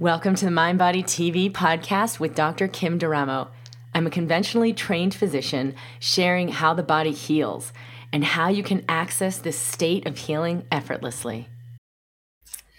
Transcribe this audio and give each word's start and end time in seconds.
Welcome 0.00 0.34
to 0.36 0.46
the 0.46 0.50
Mind 0.50 0.78
Body 0.78 1.02
TV 1.02 1.52
podcast 1.52 2.18
with 2.18 2.34
Dr. 2.34 2.66
Kim 2.66 2.98
D'Eramo. 2.98 3.48
I'm 3.94 4.06
a 4.06 4.10
conventionally 4.10 4.72
trained 4.72 5.14
physician 5.14 5.76
sharing 6.00 6.48
how 6.48 6.74
the 6.74 6.82
body 6.82 7.12
heals 7.12 7.72
and 8.12 8.24
how 8.24 8.48
you 8.48 8.64
can 8.64 8.84
access 8.88 9.38
this 9.38 9.56
state 9.56 10.06
of 10.06 10.18
healing 10.18 10.66
effortlessly. 10.72 11.46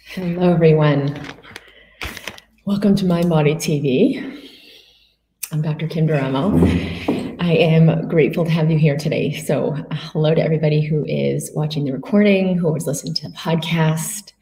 Hello, 0.07 0.51
everyone. 0.53 1.21
Welcome 2.65 2.95
to 2.95 3.05
Mind 3.05 3.29
Body 3.29 3.55
TV. 3.55 4.41
I'm 5.51 5.61
Dr. 5.61 5.87
Kim 5.87 6.07
D'Eramo. 6.07 7.39
I 7.39 7.53
am 7.53 8.09
grateful 8.09 8.43
to 8.43 8.51
have 8.51 8.69
you 8.71 8.77
here 8.77 8.97
today. 8.97 9.33
So, 9.33 9.75
uh, 9.75 9.83
hello 9.91 10.33
to 10.33 10.41
everybody 10.41 10.81
who 10.81 11.05
is 11.05 11.51
watching 11.53 11.85
the 11.85 11.93
recording, 11.93 12.57
who 12.57 12.75
is 12.75 12.87
listening 12.87 13.13
to 13.15 13.29
the 13.29 13.35
podcast, 13.35 14.33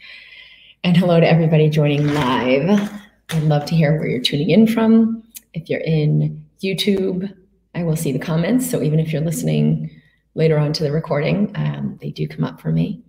and 0.84 0.98
hello 0.98 1.20
to 1.20 1.30
everybody 1.30 1.70
joining 1.70 2.08
live. 2.08 2.92
I'd 3.30 3.44
love 3.44 3.66
to 3.66 3.76
hear 3.76 4.00
where 4.00 4.08
you're 4.08 4.20
tuning 4.20 4.50
in 4.50 4.66
from. 4.66 5.24
If 5.54 5.70
you're 5.70 5.82
in 5.82 6.44
YouTube, 6.62 7.32
I 7.76 7.84
will 7.84 7.96
see 7.96 8.12
the 8.12 8.20
comments. 8.20 8.68
So, 8.70 8.82
even 8.82 9.00
if 9.00 9.14
you're 9.14 9.22
listening 9.22 9.92
later 10.34 10.58
on 10.58 10.74
to 10.74 10.84
the 10.84 10.92
recording, 10.92 11.52
um, 11.56 12.00
they 12.02 12.10
do 12.10 12.28
come 12.28 12.44
up 12.44 12.60
for 12.60 12.72
me. 12.72 13.04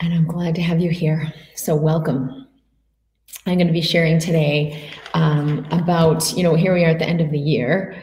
And 0.00 0.12
I'm 0.12 0.26
glad 0.26 0.56
to 0.56 0.62
have 0.62 0.80
you 0.80 0.90
here. 0.90 1.32
So, 1.54 1.76
welcome. 1.76 2.48
I'm 3.46 3.56
going 3.56 3.68
to 3.68 3.72
be 3.72 3.80
sharing 3.80 4.18
today 4.18 4.90
um, 5.14 5.64
about, 5.70 6.32
you 6.36 6.42
know, 6.42 6.56
here 6.56 6.74
we 6.74 6.84
are 6.84 6.90
at 6.90 6.98
the 6.98 7.08
end 7.08 7.20
of 7.20 7.30
the 7.30 7.38
year 7.38 8.02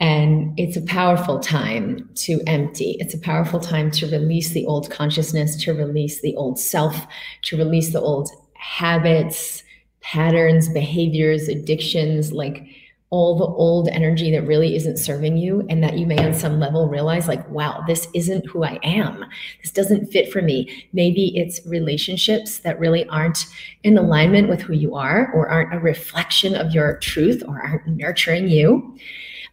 and 0.00 0.58
it's 0.58 0.78
a 0.78 0.82
powerful 0.82 1.38
time 1.38 2.08
to 2.14 2.40
empty. 2.46 2.96
It's 2.98 3.12
a 3.12 3.18
powerful 3.18 3.60
time 3.60 3.90
to 3.92 4.06
release 4.06 4.50
the 4.50 4.64
old 4.64 4.90
consciousness, 4.90 5.62
to 5.64 5.74
release 5.74 6.22
the 6.22 6.34
old 6.36 6.58
self, 6.58 7.06
to 7.42 7.58
release 7.58 7.92
the 7.92 8.00
old 8.00 8.30
habits, 8.54 9.62
patterns, 10.00 10.70
behaviors, 10.70 11.48
addictions, 11.48 12.32
like 12.32 12.64
all 13.10 13.36
the 13.36 13.44
old 13.44 13.88
energy 13.88 14.30
that 14.30 14.46
really 14.46 14.76
isn't 14.76 14.96
serving 14.96 15.36
you 15.36 15.66
and 15.68 15.82
that 15.82 15.98
you 15.98 16.06
may 16.06 16.24
on 16.24 16.32
some 16.32 16.60
level 16.60 16.88
realize 16.88 17.26
like 17.26 17.46
wow 17.50 17.82
this 17.88 18.06
isn't 18.14 18.46
who 18.46 18.62
i 18.62 18.78
am. 18.84 19.24
This 19.62 19.72
doesn't 19.72 20.12
fit 20.12 20.32
for 20.32 20.40
me. 20.40 20.86
Maybe 20.92 21.36
it's 21.36 21.60
relationships 21.66 22.58
that 22.58 22.78
really 22.78 23.06
aren't 23.08 23.46
in 23.82 23.98
alignment 23.98 24.48
with 24.48 24.62
who 24.62 24.74
you 24.74 24.94
are 24.94 25.30
or 25.34 25.48
aren't 25.48 25.74
a 25.74 25.80
reflection 25.80 26.54
of 26.54 26.72
your 26.72 26.98
truth 26.98 27.42
or 27.46 27.60
aren't 27.60 27.86
nurturing 27.88 28.48
you 28.48 28.96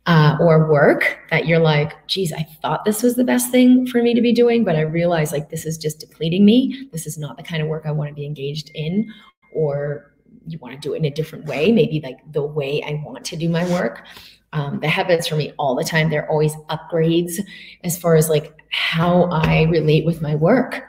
uh, 0.07 0.37
or 0.39 0.69
work 0.69 1.19
that 1.29 1.47
you're 1.47 1.59
like, 1.59 2.07
geez, 2.07 2.31
I 2.31 2.47
thought 2.61 2.85
this 2.85 3.03
was 3.03 3.15
the 3.15 3.25
best 3.25 3.51
thing 3.51 3.85
for 3.85 4.01
me 4.01 4.13
to 4.13 4.21
be 4.21 4.33
doing, 4.33 4.63
but 4.63 4.77
I 4.77 4.81
realize 4.81 5.33
like 5.33 5.49
this 5.49 5.65
is 5.65 5.77
just 5.77 5.99
depleting 5.99 6.45
me. 6.45 6.87
This 6.93 7.05
is 7.05 7.17
not 7.17 7.35
the 7.35 7.43
kind 7.43 7.61
of 7.61 7.67
work 7.67 7.83
I 7.85 7.91
want 7.91 8.09
to 8.09 8.15
be 8.15 8.25
engaged 8.25 8.71
in, 8.73 9.13
or 9.53 10.13
you 10.47 10.57
want 10.59 10.73
to 10.73 10.79
do 10.79 10.93
it 10.93 10.99
in 10.99 11.05
a 11.05 11.11
different 11.11 11.45
way, 11.45 11.73
maybe 11.73 11.99
like 12.01 12.19
the 12.31 12.43
way 12.43 12.81
I 12.83 13.01
want 13.05 13.25
to 13.25 13.35
do 13.35 13.49
my 13.49 13.69
work. 13.69 14.05
Um, 14.53 14.79
that 14.79 14.87
happens 14.87 15.27
for 15.27 15.35
me 15.35 15.51
all 15.59 15.75
the 15.75 15.83
time. 15.83 16.09
There 16.09 16.23
are 16.23 16.29
always 16.29 16.55
upgrades 16.69 17.33
as 17.83 17.97
far 17.97 18.15
as 18.15 18.29
like 18.29 18.53
how 18.71 19.23
I 19.23 19.63
relate 19.63 20.05
with 20.05 20.21
my 20.21 20.35
work. 20.35 20.87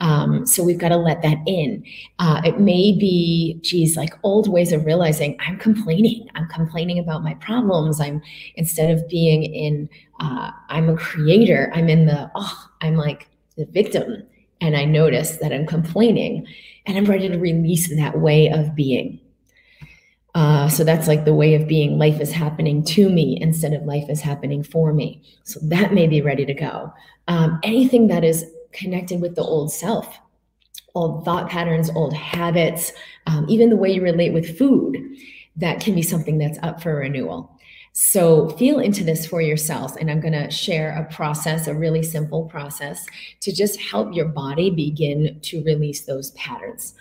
Um, 0.00 0.46
so 0.46 0.62
we've 0.62 0.78
got 0.78 0.90
to 0.90 0.96
let 0.96 1.22
that 1.22 1.38
in. 1.46 1.84
Uh, 2.18 2.40
it 2.44 2.60
may 2.60 2.92
be, 2.92 3.58
geez, 3.62 3.96
like 3.96 4.14
old 4.22 4.48
ways 4.48 4.72
of 4.72 4.86
realizing 4.86 5.36
I'm 5.40 5.58
complaining. 5.58 6.28
I'm 6.34 6.48
complaining 6.48 6.98
about 6.98 7.22
my 7.22 7.34
problems. 7.34 8.00
I'm 8.00 8.22
instead 8.54 8.90
of 8.90 9.08
being 9.08 9.42
in, 9.42 9.88
uh, 10.20 10.52
I'm 10.68 10.88
a 10.88 10.96
creator. 10.96 11.72
I'm 11.74 11.88
in 11.88 12.06
the, 12.06 12.30
oh, 12.34 12.68
I'm 12.80 12.94
like 12.94 13.28
the 13.56 13.66
victim. 13.66 14.22
And 14.60 14.76
I 14.76 14.84
notice 14.84 15.38
that 15.38 15.52
I'm 15.52 15.66
complaining 15.66 16.46
and 16.86 16.96
I'm 16.96 17.04
ready 17.04 17.28
to 17.28 17.38
release 17.38 17.94
that 17.94 18.18
way 18.18 18.48
of 18.50 18.74
being. 18.74 19.20
Uh, 20.34 20.68
so 20.68 20.84
that's 20.84 21.08
like 21.08 21.24
the 21.24 21.34
way 21.34 21.54
of 21.54 21.66
being. 21.66 21.98
Life 21.98 22.20
is 22.20 22.30
happening 22.30 22.84
to 22.84 23.08
me 23.08 23.38
instead 23.40 23.72
of 23.72 23.82
life 23.82 24.08
is 24.08 24.20
happening 24.20 24.62
for 24.62 24.92
me. 24.92 25.22
So 25.44 25.58
that 25.64 25.92
may 25.92 26.06
be 26.06 26.22
ready 26.22 26.46
to 26.46 26.54
go. 26.54 26.92
Um, 27.26 27.58
anything 27.62 28.06
that 28.08 28.24
is 28.24 28.44
connected 28.72 29.20
with 29.20 29.34
the 29.34 29.42
old 29.42 29.72
self, 29.72 30.18
old 30.94 31.24
thought 31.24 31.48
patterns, 31.48 31.90
old 31.90 32.12
habits, 32.14 32.92
um, 33.26 33.46
even 33.48 33.70
the 33.70 33.76
way 33.76 33.90
you 33.90 34.02
relate 34.02 34.32
with 34.32 34.58
food, 34.58 34.96
that 35.56 35.80
can 35.80 35.94
be 35.94 36.02
something 36.02 36.38
that's 36.38 36.58
up 36.62 36.82
for 36.82 36.96
renewal. 36.96 37.50
So 37.92 38.50
feel 38.50 38.78
into 38.78 39.02
this 39.02 39.26
for 39.26 39.40
yourselves. 39.40 39.96
And 39.96 40.08
I'm 40.10 40.20
going 40.20 40.32
to 40.32 40.50
share 40.50 40.90
a 40.90 41.12
process, 41.12 41.66
a 41.66 41.74
really 41.74 42.02
simple 42.02 42.44
process 42.44 43.04
to 43.40 43.52
just 43.52 43.80
help 43.80 44.14
your 44.14 44.28
body 44.28 44.70
begin 44.70 45.40
to 45.42 45.64
release 45.64 46.02
those 46.02 46.30
patterns. 46.32 46.94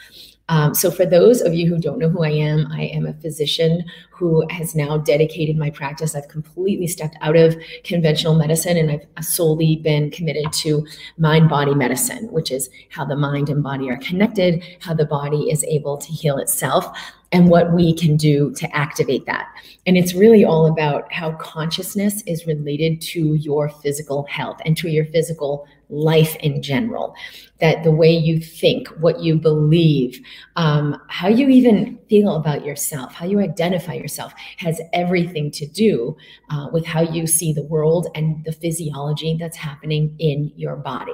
Um, 0.49 0.73
so, 0.73 0.89
for 0.89 1.05
those 1.05 1.41
of 1.41 1.53
you 1.53 1.67
who 1.67 1.77
don't 1.77 1.99
know 1.99 2.09
who 2.09 2.23
I 2.23 2.29
am, 2.29 2.67
I 2.71 2.83
am 2.83 3.05
a 3.05 3.13
physician 3.13 3.83
who 4.11 4.47
has 4.49 4.75
now 4.75 4.97
dedicated 4.97 5.57
my 5.57 5.69
practice. 5.69 6.15
I've 6.15 6.29
completely 6.29 6.87
stepped 6.87 7.17
out 7.21 7.35
of 7.35 7.55
conventional 7.83 8.33
medicine 8.33 8.77
and 8.77 8.91
I've 8.91 9.25
solely 9.25 9.75
been 9.75 10.09
committed 10.09 10.51
to 10.53 10.87
mind 11.17 11.49
body 11.49 11.75
medicine, 11.75 12.31
which 12.31 12.51
is 12.51 12.69
how 12.89 13.05
the 13.05 13.15
mind 13.15 13.49
and 13.49 13.61
body 13.61 13.89
are 13.89 13.97
connected, 13.97 14.63
how 14.79 14.93
the 14.93 15.05
body 15.05 15.51
is 15.51 15.63
able 15.65 15.97
to 15.97 16.11
heal 16.11 16.37
itself 16.37 16.87
and 17.31 17.49
what 17.49 17.73
we 17.73 17.93
can 17.93 18.15
do 18.15 18.51
to 18.53 18.73
activate 18.75 19.25
that. 19.25 19.47
And 19.85 19.97
it's 19.97 20.13
really 20.13 20.45
all 20.45 20.65
about 20.65 21.11
how 21.11 21.33
consciousness 21.33 22.23
is 22.25 22.47
related 22.47 23.01
to 23.01 23.35
your 23.35 23.69
physical 23.69 24.25
health 24.29 24.61
and 24.65 24.77
to 24.77 24.89
your 24.89 25.05
physical 25.05 25.67
life 25.89 26.35
in 26.37 26.61
general. 26.61 27.15
That 27.59 27.83
the 27.83 27.91
way 27.91 28.11
you 28.11 28.39
think, 28.39 28.87
what 28.99 29.19
you 29.19 29.35
believe, 29.35 30.19
um, 30.55 31.01
how 31.07 31.27
you 31.27 31.49
even 31.49 31.97
feel 32.07 32.35
about 32.35 32.63
yourself, 32.63 33.13
how 33.13 33.25
you 33.25 33.39
identify 33.39 33.93
yourself 33.93 34.33
has 34.57 34.79
everything 34.93 35.49
to 35.51 35.65
do 35.65 36.15
uh, 36.51 36.67
with 36.71 36.85
how 36.85 37.01
you 37.01 37.25
see 37.25 37.53
the 37.53 37.63
world 37.63 38.07
and 38.13 38.43
the 38.45 38.51
physiology 38.51 39.37
that's 39.39 39.57
happening 39.57 40.15
in 40.19 40.51
your 40.55 40.75
body. 40.75 41.13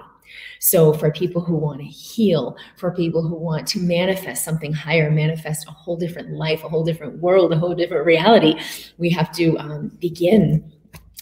So, 0.60 0.94
for 0.94 1.12
people 1.12 1.42
who 1.42 1.56
want 1.56 1.80
to 1.80 1.86
heal, 1.86 2.58
for 2.78 2.92
people 2.92 3.22
who 3.28 3.36
want 3.36 3.68
to 3.70 3.80
manifest 3.80 4.44
something 4.44 4.74
higher, 4.74 5.12
manifest 5.12 5.68
a 5.68 5.72
whole 5.72 5.98
different 5.98 6.32
life, 6.32 6.64
a 6.64 6.70
whole 6.70 6.84
different 6.84 7.20
world, 7.20 7.52
a 7.52 7.58
whole 7.58 7.76
different 7.76 8.06
reality, 8.06 8.60
we 8.98 9.10
have 9.10 9.32
to 9.34 9.58
um, 9.60 9.90
begin 10.00 10.72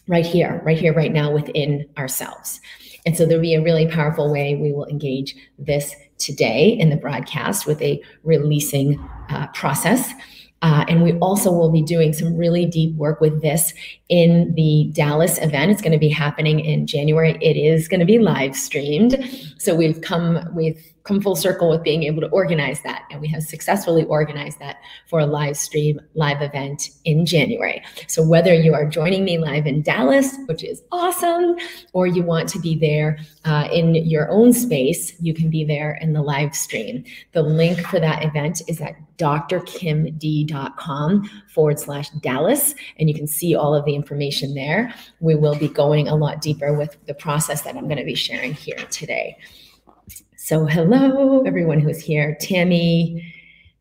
right 0.07 0.25
here, 0.25 0.61
right 0.65 0.77
here, 0.77 0.93
right 0.93 1.11
now 1.11 1.31
within 1.31 1.87
ourselves. 1.97 2.59
And 3.05 3.17
so, 3.17 3.25
there'll 3.25 3.41
be 3.41 3.55
a 3.55 3.61
really 3.61 3.87
powerful 3.87 4.31
way 4.31 4.55
we 4.55 4.71
will 4.71 4.85
engage 4.87 5.35
this 5.57 5.95
today 6.17 6.69
in 6.69 6.89
the 6.89 6.95
broadcast 6.95 7.65
with 7.65 7.81
a 7.81 8.01
releasing 8.23 8.99
uh, 9.29 9.47
process. 9.47 10.13
Uh, 10.61 10.85
and 10.87 11.03
we 11.03 11.13
also 11.19 11.51
will 11.51 11.71
be 11.71 11.81
doing 11.81 12.13
some 12.13 12.37
really 12.37 12.65
deep 12.65 12.95
work 12.95 13.19
with 13.19 13.41
this 13.41 13.73
in 14.09 14.53
the 14.55 14.91
Dallas 14.93 15.39
event. 15.39 15.71
It's 15.71 15.81
going 15.81 15.91
to 15.91 15.97
be 15.97 16.09
happening 16.09 16.59
in 16.59 16.85
January. 16.85 17.37
It 17.41 17.57
is 17.57 17.87
going 17.87 17.99
to 17.99 18.05
be 18.05 18.19
live 18.19 18.55
streamed. 18.55 19.17
So 19.57 19.73
we've 19.73 20.01
come, 20.01 20.39
we've 20.53 20.83
come 21.03 21.19
full 21.19 21.35
circle 21.35 21.69
with 21.69 21.81
being 21.81 22.03
able 22.03 22.21
to 22.21 22.27
organize 22.27 22.81
that. 22.81 23.03
And 23.09 23.21
we 23.21 23.27
have 23.29 23.41
successfully 23.41 24.05
organized 24.05 24.59
that 24.59 24.77
for 25.07 25.19
a 25.19 25.25
live 25.25 25.57
stream, 25.57 25.99
live 26.13 26.41
event 26.41 26.89
in 27.05 27.25
January. 27.25 27.81
So 28.07 28.23
whether 28.23 28.53
you 28.53 28.75
are 28.75 28.85
joining 28.85 29.25
me 29.25 29.39
live 29.39 29.65
in 29.65 29.81
Dallas, 29.81 30.35
which 30.45 30.63
is 30.63 30.83
awesome, 30.91 31.57
or 31.93 32.05
you 32.05 32.21
want 32.21 32.49
to 32.49 32.59
be 32.59 32.77
there 32.77 33.17
uh, 33.45 33.67
in 33.71 33.95
your 33.95 34.29
own 34.29 34.53
space, 34.53 35.19
you 35.19 35.33
can 35.33 35.49
be 35.49 35.63
there 35.63 35.97
in 36.01 36.13
the 36.13 36.21
live 36.21 36.55
stream. 36.55 37.03
The 37.31 37.41
link 37.41 37.79
for 37.87 37.99
that 37.99 38.23
event 38.23 38.61
is 38.67 38.79
at 38.79 38.95
drkimd.com 39.17 40.50
forward 41.53 41.79
slash 41.79 42.09
Dallas, 42.21 42.75
and 42.97 43.09
you 43.09 43.15
can 43.15 43.27
see 43.27 43.55
all 43.55 43.73
of 43.73 43.85
the 43.85 43.95
information 43.95 44.53
there. 44.53 44.93
We 45.19 45.35
will 45.35 45.55
be 45.55 45.67
going 45.67 46.07
a 46.07 46.15
lot 46.15 46.41
deeper 46.41 46.73
with 46.73 46.97
the 47.07 47.13
process 47.13 47.61
that 47.63 47.75
I'm 47.75 47.85
going 47.85 47.97
to 47.97 48.03
be 48.03 48.15
sharing 48.15 48.53
here 48.53 48.77
today. 48.89 49.37
So, 50.37 50.65
hello, 50.65 51.43
everyone 51.43 51.79
who's 51.79 51.99
here. 51.99 52.35
Tammy, 52.41 53.33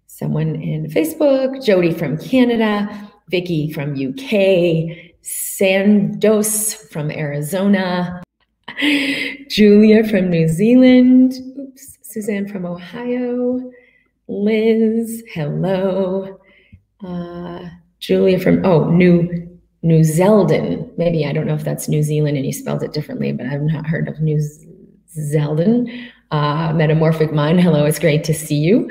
someone 0.07 0.57
in 0.57 0.87
Facebook, 0.87 1.65
Jody 1.65 1.93
from 1.93 2.19
Canada, 2.19 3.11
Vicky 3.31 3.73
from 3.73 3.93
UK, 3.93 5.11
Sandos 5.23 6.91
from 6.91 7.11
Arizona, 7.11 8.23
Julia 9.49 10.07
from 10.07 10.31
New 10.31 10.49
Zealand, 10.49 11.35
oops, 11.59 11.99
Suzanne 12.03 12.49
from 12.49 12.67
Ohio, 12.67 13.71
Liz, 14.29 15.23
hello, 15.33 16.40
uh, 17.07 17.69
Julia 17.99 18.39
from, 18.39 18.65
oh, 18.65 18.91
New 18.91 19.47
New 19.83 20.05
Zealand. 20.05 20.91
Maybe 20.99 21.25
I 21.25 21.33
don't 21.33 21.47
know 21.47 21.55
if 21.55 21.65
that's 21.65 21.89
New 21.89 22.03
Zealand 22.03 22.37
and 22.37 22.45
he 22.45 22.53
spelled 22.53 22.83
it 22.83 22.93
differently, 22.93 23.33
but 23.33 23.47
I've 23.47 23.63
not 23.63 23.87
heard 23.87 24.09
of 24.09 24.21
New 24.21 24.39
Zealand 25.09 25.91
uh, 26.31 26.73
Metamorphic 26.75 27.33
Mind. 27.33 27.61
Hello, 27.61 27.85
it's 27.85 27.99
great 27.99 28.25
to 28.25 28.35
see 28.35 28.57
you. 28.57 28.91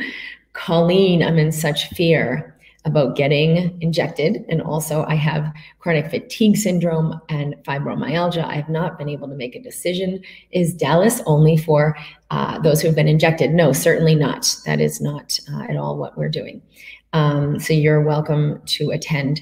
Colleen, 0.53 1.23
I'm 1.23 1.37
in 1.37 1.51
such 1.51 1.87
fear. 1.89 2.48
About 2.85 3.15
getting 3.15 3.77
injected. 3.81 4.45
And 4.49 4.61
also, 4.61 5.05
I 5.07 5.15
have 5.15 5.53
chronic 5.79 6.09
fatigue 6.09 6.57
syndrome 6.57 7.19
and 7.29 7.55
fibromyalgia. 7.63 8.43
I 8.43 8.55
have 8.55 8.69
not 8.69 8.97
been 8.97 9.09
able 9.09 9.27
to 9.27 9.35
make 9.35 9.55
a 9.55 9.61
decision. 9.61 10.21
Is 10.51 10.73
Dallas 10.73 11.21
only 11.25 11.57
for 11.57 11.97
uh, 12.31 12.59
those 12.59 12.81
who 12.81 12.87
have 12.87 12.95
been 12.95 13.07
injected? 13.07 13.51
No, 13.51 13.73
certainly 13.73 14.15
not. 14.15 14.55
That 14.65 14.79
is 14.79 15.01
not 15.01 15.39
uh, 15.51 15.63
at 15.63 15.75
all 15.75 15.97
what 15.97 16.17
we're 16.17 16.29
doing. 16.29 16.61
Um, 17.11 17.59
so 17.59 17.73
you're 17.73 18.01
welcome 18.01 18.61
to 18.65 18.91
attend 18.91 19.41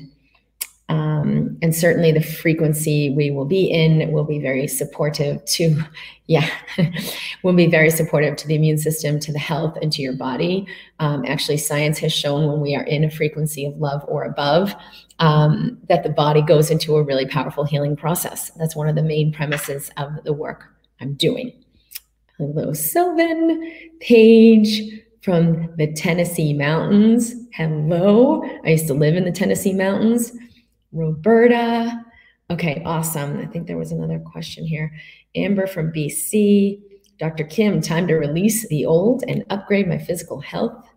um, 0.90 1.58
and 1.62 1.76
certainly 1.76 2.12
the 2.12 2.24
frequency 2.24 3.10
we 3.10 3.30
will 3.30 3.46
be 3.46 3.66
in 3.66 4.12
will 4.12 4.24
be 4.24 4.40
very 4.40 4.68
supportive 4.68 5.44
to, 5.46 5.84
yeah, 6.28 6.50
will 7.44 7.54
be 7.54 7.68
very 7.68 7.90
supportive 7.90 8.38
to 8.38 8.48
the 8.48 8.56
immune 8.56 8.78
system, 8.78 9.20
to 9.20 9.32
the 9.32 9.40
health, 9.40 9.78
and 9.82 9.92
to 9.94 10.02
your 10.02 10.14
body. 10.14 10.66
Um, 11.00 11.26
actually, 11.26 11.58
science 11.58 12.00
has 12.00 12.14
shown 12.14 12.48
when 12.48 12.62
we 12.62 12.76
are 12.76 12.84
in 12.84 13.04
a 13.04 13.12
frequency 13.12 13.66
of 13.66 13.76
love 13.78 14.04
or 14.08 14.24
above, 14.24 14.74
um, 15.20 15.78
that 15.90 16.04
the 16.04 16.10
body 16.10 16.42
goes 16.42 16.72
into 16.72 16.96
a 16.96 17.04
really 17.04 17.26
powerful 17.26 17.66
healing 17.66 17.96
process. 17.96 18.52
That's 18.52 18.76
one 18.76 18.88
of 18.88 18.96
the 18.96 19.04
main 19.04 19.34
premises 19.34 19.92
of 19.98 20.24
the 20.24 20.34
work 20.34 20.66
I'm 21.02 21.16
doing. 21.16 21.52
Hello, 22.38 22.72
Sylvan, 22.72 23.74
Paige 24.00 25.02
from 25.24 25.76
the 25.76 25.92
Tennessee 25.94 26.54
mountains. 26.54 27.34
Hello. 27.54 28.44
I 28.64 28.70
used 28.70 28.88
to 28.88 28.94
live 28.94 29.16
in 29.16 29.26
the 29.26 29.32
Tennessee 29.32 29.74
mountains. 29.74 30.32
Roberta. 30.98 32.04
Okay, 32.50 32.82
awesome. 32.86 33.40
I 33.40 33.46
think 33.46 33.68
there 33.68 33.78
was 33.78 33.92
another 33.92 34.20
question 34.20 34.66
here. 34.66 34.92
Amber 35.36 35.68
from 35.68 35.92
BC. 35.92 36.82
Dr. 37.20 37.44
Kim, 37.44 37.82
time 37.82 38.08
to 38.08 38.16
release 38.16 38.68
the 38.68 38.86
old 38.86 39.24
and 39.28 39.44
upgrade 39.50 39.88
my 39.88 39.98
physical 39.98 40.40
health. 40.40 40.88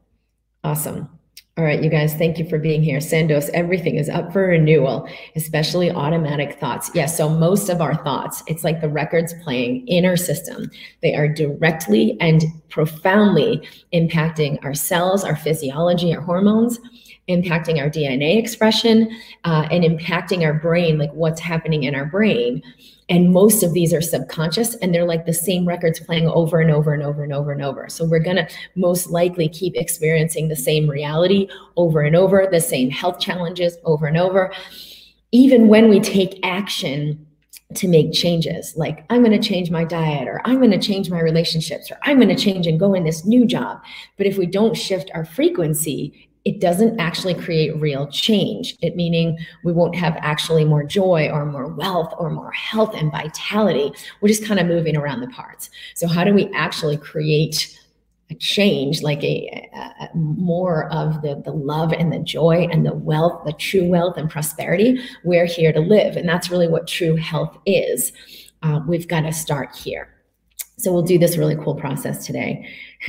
Awesome. 0.65 1.09
All 1.57 1.65
right, 1.65 1.83
you 1.83 1.91
guys, 1.91 2.15
thank 2.15 2.39
you 2.39 2.49
for 2.49 2.59
being 2.59 2.83
here. 2.83 3.01
Sandos, 3.01 3.51
everything 3.51 3.97
is 3.97 4.09
up 4.09 4.33
for 4.33 4.47
renewal, 4.47 5.09
especially 5.35 5.91
automatic 5.91 6.59
thoughts. 6.59 6.91
Yes, 6.95 7.17
so 7.17 7.29
most 7.29 7.69
of 7.69 7.81
our 7.81 8.03
thoughts, 8.03 8.43
it's 8.47 8.65
like 8.65 8.81
the 8.81 8.89
records 8.89 9.35
playing 9.43 9.87
in 9.89 10.07
our 10.07 10.17
system. 10.17 10.71
They 11.03 11.15
are 11.15 11.29
directly 11.29 12.17
and 12.21 12.45
profoundly 12.69 13.67
impacting 13.93 14.63
our 14.65 14.75
cells, 14.75 15.25
our 15.25 15.37
physiology, 15.37 16.15
our 16.15 16.23
hormones 16.23 16.79
impacting 17.29 17.81
our 17.81 17.89
DNA 17.89 18.39
expression 18.39 19.09
uh, 19.45 19.69
and 19.71 19.85
impacting 19.85 20.43
our 20.45 20.55
brain, 20.55 20.99
like 20.99 21.13
what's 21.13 21.41
happening 21.41 21.85
in 21.85 21.95
our 21.95 22.05
brain. 22.05 22.63
And 23.09 23.33
most 23.33 23.65
of 23.65 23.73
these 23.73 23.93
are 23.93 24.01
subconscious 24.01 24.77
and 24.77 24.95
they're 24.95 25.05
like 25.05 25.27
the 25.27 25.35
same 25.35 25.67
records 25.67 25.99
playing 25.99 26.29
over 26.29 26.61
and 26.61 26.71
over 26.71 26.93
and 26.93 27.03
over 27.03 27.25
and 27.25 27.33
over 27.33 27.51
and 27.51 27.63
over. 27.63 27.89
So 27.89 28.05
we're 28.05 28.21
going 28.21 28.37
to 28.37 28.49
most 28.77 29.11
likely 29.11 29.49
keep 29.49 29.77
experiencing 29.77 30.49
the 30.49 30.57
same 30.57 30.89
reality 30.89 31.49
over 31.77 32.03
and 32.03 32.15
over, 32.15 32.47
the 32.51 32.61
same 32.61 32.89
health 32.89 33.19
challenges 33.19 33.77
over 33.85 34.07
and 34.07 34.17
over. 34.17 34.53
Even 35.33 35.67
when 35.69 35.89
we 35.89 35.99
take 35.99 36.39
action 36.45 37.27
to 37.75 37.89
make 37.89 38.13
changes, 38.13 38.75
like 38.77 39.05
I'm 39.11 39.23
going 39.25 39.39
to 39.41 39.49
change 39.49 39.71
my 39.71 39.85
diet, 39.85 40.27
or 40.27 40.41
I'm 40.45 40.59
going 40.59 40.73
to 40.73 40.79
change 40.79 41.11
my 41.11 41.21
relationships, 41.21 41.91
or 41.91 41.99
I'm 42.03 42.17
going 42.17 42.35
to 42.35 42.43
change 42.43 42.67
and 42.67 42.81
go 42.81 42.95
in 42.95 43.05
this 43.05 43.25
new 43.25 43.47
job. 43.47 43.81
But 44.17 44.27
if 44.27 44.39
we 44.39 44.47
don't 44.47 44.77
shift 44.77 45.11
our 45.15 45.25
frequency, 45.25 46.30
it 46.45 46.61
doesn't 46.61 46.99
actually 46.99 47.35
create 47.35 47.77
real 47.77 48.07
change. 48.09 48.77
It 48.81 48.97
meaning 48.97 49.39
we 49.63 49.73
won't 49.73 49.95
have 49.95 50.17
actually 50.21 50.65
more 50.65 50.83
joy 50.83 51.29
or 51.31 51.45
more 51.45 51.69
wealth 51.69 52.15
or 52.19 52.31
more 52.31 52.51
health 52.53 52.95
and 52.95 53.13
vitality. 53.13 53.93
We're 54.21 54.29
just 54.29 54.45
kind 54.45 54.59
of 54.59 54.67
moving 54.67 54.97
around 54.97 55.21
the 55.21 55.29
parts. 55.29 55.71
So 55.95 56.09
how 56.09 56.25
do 56.25 56.33
we 56.33 56.51
actually 56.55 56.97
create 56.97 57.79
a 58.31 58.35
change, 58.37 59.03
like 59.03 59.23
a, 59.25 59.69
a, 59.75 60.05
a 60.05 60.17
more 60.17 60.91
of 60.93 61.21
the 61.21 61.43
the 61.45 61.53
love 61.53 61.93
and 61.93 62.13
the 62.13 62.21
joy 62.21 62.69
and 62.71 62.87
the 62.87 62.95
wealth, 62.95 63.45
the 63.45 63.53
true 63.53 63.85
wealth 63.85 64.17
and 64.17 64.31
prosperity? 64.31 65.01
We're 65.25 65.47
here 65.47 65.73
to 65.73 65.81
live, 65.81 66.17
and 66.17 66.29
that's 66.29 66.51
really 66.51 66.69
what 66.69 66.87
true 66.87 67.17
health 67.17 67.59
is. 67.67 68.13
Uh, 68.63 68.81
we've 68.87 69.09
got 69.09 69.23
to 69.23 69.33
start 69.33 69.75
here. 69.75 70.20
So 70.83 70.93
we'll 70.93 71.03
do 71.03 71.19
this 71.19 71.37
really 71.37 71.57
cool 71.57 71.75
process 71.75 72.25
today. 72.25 72.67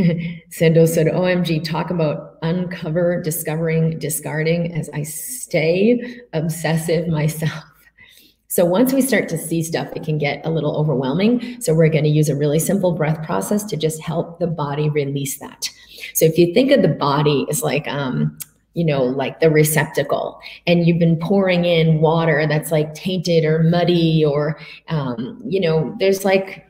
Sando 0.49 0.87
said, 0.87 1.07
OMG, 1.07 1.63
talk 1.63 1.89
about 1.89 2.37
uncover, 2.41 3.21
discovering, 3.21 3.97
discarding 3.97 4.73
as 4.73 4.89
I 4.93 5.03
stay 5.03 6.19
obsessive 6.33 7.07
myself. 7.07 7.63
So 8.47 8.65
once 8.65 8.91
we 8.91 9.01
start 9.01 9.29
to 9.29 9.37
see 9.37 9.63
stuff, 9.63 9.87
it 9.95 10.03
can 10.03 10.17
get 10.17 10.45
a 10.45 10.51
little 10.51 10.75
overwhelming. 10.75 11.61
So 11.61 11.73
we're 11.73 11.87
going 11.87 12.03
to 12.03 12.09
use 12.09 12.27
a 12.27 12.35
really 12.35 12.59
simple 12.59 12.91
breath 12.91 13.25
process 13.25 13.63
to 13.63 13.77
just 13.77 14.01
help 14.01 14.39
the 14.39 14.47
body 14.47 14.89
release 14.89 15.39
that. 15.39 15.69
So 16.15 16.25
if 16.25 16.37
you 16.37 16.53
think 16.53 16.69
of 16.71 16.81
the 16.81 16.89
body 16.89 17.45
as 17.49 17.63
like 17.63 17.87
um, 17.87 18.37
you 18.73 18.85
know, 18.85 19.03
like 19.03 19.39
the 19.39 19.49
receptacle, 19.49 20.39
and 20.65 20.87
you've 20.87 20.99
been 20.99 21.17
pouring 21.19 21.65
in 21.65 21.99
water 21.99 22.45
that's 22.47 22.71
like 22.71 22.93
tainted 22.93 23.43
or 23.43 23.63
muddy, 23.63 24.23
or, 24.23 24.57
um, 24.87 25.41
you 25.45 25.59
know, 25.59 25.95
there's 25.99 26.23
like 26.23 26.65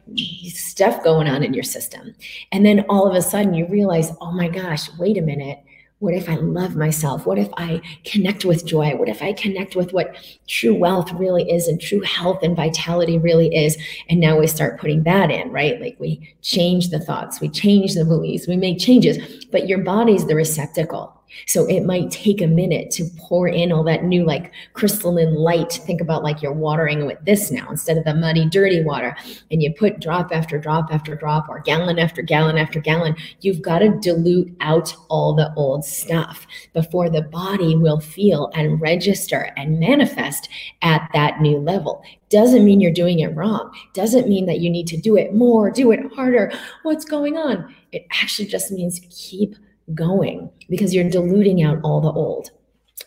stuff 0.47 1.03
going 1.03 1.27
on 1.27 1.43
in 1.43 1.53
your 1.53 1.63
system. 1.63 2.13
And 2.51 2.65
then 2.65 2.85
all 2.89 3.07
of 3.07 3.15
a 3.15 3.21
sudden 3.21 3.53
you 3.53 3.67
realize, 3.67 4.11
oh 4.19 4.31
my 4.31 4.47
gosh, 4.47 4.89
wait 4.97 5.17
a 5.17 5.21
minute. 5.21 5.59
What 5.99 6.15
if 6.15 6.27
I 6.27 6.35
love 6.37 6.75
myself? 6.75 7.27
What 7.27 7.37
if 7.37 7.49
I 7.57 7.79
connect 8.05 8.43
with 8.43 8.65
joy? 8.65 8.95
What 8.95 9.07
if 9.07 9.21
I 9.21 9.33
connect 9.33 9.75
with 9.75 9.93
what 9.93 10.15
true 10.47 10.73
wealth 10.73 11.13
really 11.13 11.47
is 11.47 11.67
and 11.67 11.79
true 11.79 12.01
health 12.01 12.41
and 12.41 12.55
vitality 12.55 13.19
really 13.19 13.55
is? 13.55 13.77
And 14.09 14.19
now 14.19 14.39
we 14.39 14.47
start 14.47 14.79
putting 14.79 15.03
that 15.03 15.29
in, 15.29 15.51
right? 15.51 15.79
Like 15.79 15.97
we 15.99 16.35
change 16.41 16.89
the 16.89 16.99
thoughts, 16.99 17.39
we 17.39 17.49
change 17.49 17.93
the 17.93 18.03
beliefs, 18.03 18.47
we 18.47 18.57
make 18.57 18.79
changes, 18.79 19.45
but 19.51 19.67
your 19.67 19.77
body's 19.83 20.25
the 20.25 20.33
receptacle 20.33 21.20
so 21.47 21.65
it 21.65 21.81
might 21.81 22.11
take 22.11 22.41
a 22.41 22.47
minute 22.47 22.91
to 22.91 23.05
pour 23.17 23.47
in 23.47 23.71
all 23.71 23.83
that 23.83 24.03
new, 24.03 24.25
like 24.25 24.51
crystalline 24.73 25.35
light. 25.35 25.73
Think 25.85 26.01
about 26.01 26.23
like 26.23 26.41
you're 26.41 26.53
watering 26.53 27.05
with 27.05 27.17
this 27.25 27.51
now 27.51 27.69
instead 27.69 27.97
of 27.97 28.03
the 28.03 28.13
muddy, 28.13 28.47
dirty 28.47 28.83
water. 28.83 29.15
And 29.49 29.61
you 29.61 29.73
put 29.73 29.99
drop 29.99 30.31
after 30.31 30.57
drop 30.57 30.89
after 30.91 31.15
drop 31.15 31.49
or 31.49 31.59
gallon 31.59 31.99
after 31.99 32.21
gallon 32.21 32.57
after 32.57 32.79
gallon. 32.79 33.15
You've 33.41 33.61
got 33.61 33.79
to 33.79 33.97
dilute 33.99 34.55
out 34.61 34.95
all 35.09 35.33
the 35.33 35.53
old 35.55 35.85
stuff 35.85 36.45
before 36.73 37.09
the 37.09 37.21
body 37.21 37.75
will 37.75 37.99
feel 37.99 38.49
and 38.53 38.79
register 38.81 39.51
and 39.57 39.79
manifest 39.79 40.49
at 40.81 41.09
that 41.13 41.41
new 41.41 41.57
level 41.57 42.03
doesn't 42.29 42.63
mean 42.63 42.79
you're 42.79 42.91
doing 42.91 43.19
it 43.19 43.35
wrong 43.35 43.71
doesn't 43.93 44.27
mean 44.27 44.45
that 44.45 44.59
you 44.59 44.69
need 44.69 44.87
to 44.87 44.97
do 44.97 45.17
it 45.17 45.35
more 45.35 45.69
do 45.69 45.91
it 45.91 45.99
harder 46.13 46.51
what's 46.83 47.03
going 47.03 47.37
on 47.37 47.75
it 47.91 48.07
actually 48.11 48.47
just 48.47 48.71
means 48.71 49.01
keep 49.09 49.55
going 49.93 50.49
because 50.69 50.93
you're 50.93 51.09
diluting 51.09 51.63
out 51.63 51.79
all 51.83 52.01
the 52.01 52.11
old. 52.11 52.51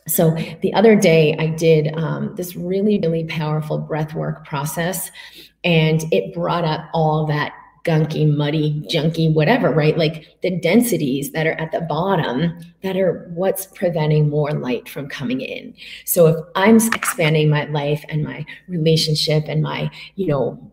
So 0.06 0.36
the 0.60 0.74
other 0.74 0.96
day, 0.96 1.36
I 1.38 1.46
did 1.46 1.94
um, 1.96 2.34
this 2.36 2.56
really, 2.56 2.98
really 2.98 3.24
powerful 3.24 3.78
breath 3.78 4.12
work 4.14 4.46
process, 4.46 5.10
and 5.62 6.02
it 6.12 6.34
brought 6.34 6.64
up 6.64 6.90
all 6.92 7.26
that 7.26 7.54
gunky, 7.84 8.26
muddy, 8.26 8.82
junky, 8.90 9.32
whatever, 9.32 9.70
right? 9.70 9.96
Like 9.96 10.38
the 10.42 10.58
densities 10.58 11.32
that 11.32 11.46
are 11.46 11.52
at 11.60 11.70
the 11.70 11.82
bottom 11.82 12.58
that 12.82 12.96
are 12.96 13.30
what's 13.34 13.66
preventing 13.66 14.30
more 14.30 14.52
light 14.52 14.88
from 14.88 15.06
coming 15.06 15.42
in. 15.42 15.74
So 16.06 16.26
if 16.26 16.36
I'm 16.54 16.76
expanding 16.76 17.50
my 17.50 17.66
life 17.66 18.02
and 18.08 18.24
my 18.24 18.46
relationship 18.68 19.44
and 19.48 19.62
my, 19.62 19.90
you 20.16 20.26
know, 20.28 20.72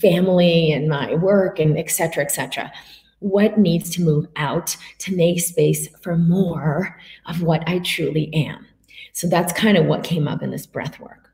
family 0.00 0.70
and 0.70 0.88
my 0.88 1.14
work 1.14 1.58
and 1.58 1.76
et 1.76 1.90
cetera, 1.90 2.22
et 2.22 2.30
cetera, 2.30 2.72
what 3.20 3.58
needs 3.58 3.90
to 3.90 4.02
move 4.02 4.26
out 4.36 4.76
to 4.98 5.16
make 5.16 5.40
space 5.40 5.88
for 6.00 6.16
more 6.16 6.98
of 7.26 7.42
what 7.42 7.66
I 7.66 7.78
truly 7.80 8.32
am. 8.34 8.66
So 9.12 9.26
that's 9.26 9.52
kind 9.52 9.76
of 9.78 9.86
what 9.86 10.04
came 10.04 10.28
up 10.28 10.42
in 10.42 10.50
this 10.50 10.66
breath 10.66 11.00
work. 11.00 11.30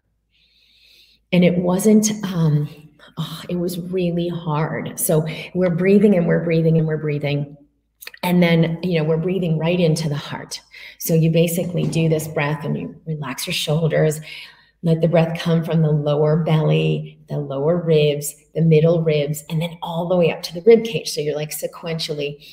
And 1.32 1.44
it 1.44 1.58
wasn't, 1.58 2.10
um, 2.24 2.68
oh, 3.18 3.42
it 3.48 3.56
was 3.56 3.80
really 3.80 4.28
hard. 4.28 5.00
So 5.00 5.26
we're 5.54 5.74
breathing 5.74 6.14
and 6.14 6.26
we're 6.26 6.44
breathing 6.44 6.78
and 6.78 6.86
we're 6.86 6.98
breathing. 6.98 7.56
And 8.22 8.42
then, 8.42 8.78
you 8.82 8.98
know, 8.98 9.04
we're 9.04 9.16
breathing 9.16 9.58
right 9.58 9.80
into 9.80 10.08
the 10.08 10.16
heart. 10.16 10.60
So 10.98 11.14
you 11.14 11.30
basically 11.30 11.84
do 11.84 12.08
this 12.08 12.28
breath 12.28 12.64
and 12.64 12.76
you 12.76 12.94
relax 13.06 13.46
your 13.46 13.54
shoulders, 13.54 14.20
let 14.82 15.00
the 15.00 15.08
breath 15.08 15.38
come 15.38 15.64
from 15.64 15.82
the 15.82 15.90
lower 15.90 16.36
belly, 16.36 17.18
the 17.28 17.38
lower 17.38 17.76
ribs, 17.76 18.34
the 18.54 18.62
middle 18.62 19.02
ribs, 19.02 19.44
and 19.48 19.62
then 19.62 19.78
all 19.80 20.08
the 20.08 20.16
way 20.16 20.32
up 20.32 20.42
to 20.42 20.54
the 20.54 20.62
rib 20.62 20.84
cage. 20.84 21.10
So 21.10 21.20
you're 21.20 21.36
like 21.36 21.50
sequentially 21.50 22.44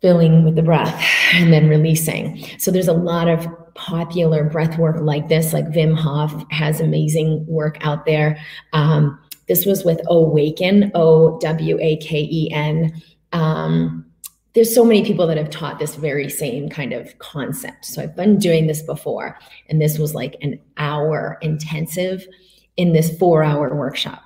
filling 0.00 0.44
with 0.44 0.54
the 0.54 0.62
breath 0.62 1.02
and 1.32 1.52
then 1.52 1.68
releasing. 1.68 2.44
So 2.58 2.70
there's 2.70 2.88
a 2.88 2.92
lot 2.92 3.26
of 3.26 3.48
popular 3.74 4.44
breath 4.44 4.78
work 4.78 5.00
like 5.00 5.28
this, 5.28 5.52
like 5.52 5.64
Wim 5.66 5.96
Hof 5.96 6.44
has 6.50 6.80
amazing 6.80 7.44
work 7.46 7.78
out 7.80 8.06
there. 8.06 8.38
Um, 8.72 9.18
this 9.48 9.66
was 9.66 9.84
with 9.84 10.00
Awaken, 10.06 10.92
O 10.94 11.38
W 11.40 11.78
A 11.80 11.96
K 11.96 12.28
E 12.30 12.50
N. 12.52 13.02
Um, 13.32 14.03
there's 14.54 14.74
so 14.74 14.84
many 14.84 15.04
people 15.04 15.26
that 15.26 15.36
have 15.36 15.50
taught 15.50 15.78
this 15.78 15.96
very 15.96 16.28
same 16.28 16.68
kind 16.68 16.92
of 16.92 17.18
concept. 17.18 17.84
So 17.84 18.02
I've 18.02 18.14
been 18.14 18.38
doing 18.38 18.66
this 18.66 18.82
before, 18.82 19.36
and 19.68 19.80
this 19.80 19.98
was 19.98 20.14
like 20.14 20.36
an 20.42 20.60
hour 20.76 21.38
intensive 21.42 22.26
in 22.76 22.92
this 22.92 23.16
four 23.18 23.42
hour 23.42 23.74
workshop. 23.74 24.22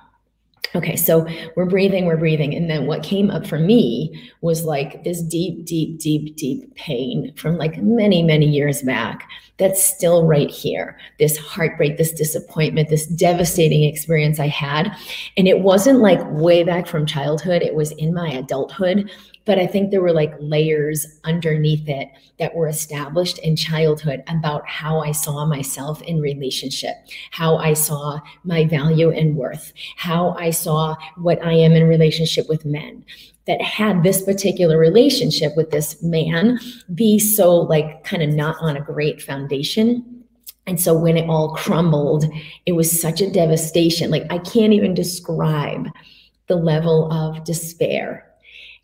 Okay, 0.75 0.95
so 0.95 1.27
we're 1.55 1.65
breathing, 1.65 2.05
we're 2.05 2.17
breathing. 2.17 2.53
And 2.53 2.69
then 2.69 2.85
what 2.85 3.01
came 3.01 3.31
up 3.31 3.47
for 3.47 3.57
me 3.57 4.31
was 4.41 4.65
like 4.65 5.03
this 5.03 5.21
deep, 5.23 5.65
deep, 5.65 5.99
deep, 5.99 6.35
deep 6.35 6.75
pain 6.75 7.33
from 7.35 7.57
like 7.57 7.81
many, 7.81 8.21
many 8.21 8.45
years 8.45 8.83
back 8.83 9.27
that's 9.59 9.83
still 9.83 10.25
right 10.25 10.49
here. 10.49 10.97
This 11.19 11.37
heartbreak, 11.37 11.97
this 11.97 12.11
disappointment, 12.11 12.89
this 12.89 13.05
devastating 13.05 13.83
experience 13.83 14.39
I 14.39 14.47
had. 14.47 14.91
And 15.37 15.47
it 15.47 15.59
wasn't 15.59 15.99
like 15.99 16.19
way 16.31 16.63
back 16.63 16.87
from 16.87 17.05
childhood, 17.05 17.61
it 17.61 17.75
was 17.75 17.91
in 17.91 18.13
my 18.13 18.29
adulthood 18.29 19.09
but 19.49 19.57
I 19.57 19.65
think 19.65 19.89
there 19.89 20.03
were 20.03 20.13
like 20.13 20.35
layers 20.39 21.19
underneath 21.23 21.89
it 21.89 22.09
that 22.37 22.53
were 22.53 22.67
established 22.67 23.39
in 23.39 23.55
childhood 23.55 24.21
about 24.27 24.67
how 24.69 24.99
I 24.99 25.11
saw 25.11 25.43
myself 25.43 26.03
in 26.03 26.21
relationship, 26.21 26.97
how 27.31 27.57
I 27.57 27.73
saw 27.73 28.19
my 28.43 28.65
value 28.65 29.09
and 29.09 29.35
worth, 29.35 29.73
how 29.95 30.35
I 30.37 30.51
saw 30.51 30.95
what 31.17 31.43
I 31.43 31.53
am 31.53 31.71
in 31.71 31.87
relationship 31.87 32.47
with 32.47 32.63
men 32.63 33.03
that 33.49 33.61
had 33.61 34.03
this 34.03 34.21
particular 34.21 34.77
relationship 34.77 35.57
with 35.57 35.71
this 35.71 36.01
man 36.01 36.57
be 36.95 37.19
so 37.19 37.53
like 37.53 38.05
kind 38.05 38.23
of 38.23 38.29
not 38.29 38.55
on 38.61 38.77
a 38.77 38.81
great 38.81 39.21
foundation. 39.21 40.23
And 40.65 40.79
so 40.79 40.97
when 40.97 41.17
it 41.17 41.29
all 41.29 41.53
crumbled, 41.55 42.25
it 42.65 42.71
was 42.71 43.01
such 43.01 43.19
a 43.19 43.29
devastation. 43.29 44.09
Like 44.09 44.25
I 44.29 44.37
can't 44.37 44.71
even 44.71 44.93
describe 44.93 45.89
the 46.47 46.55
level 46.55 47.11
of 47.11 47.43
despair 47.43 48.25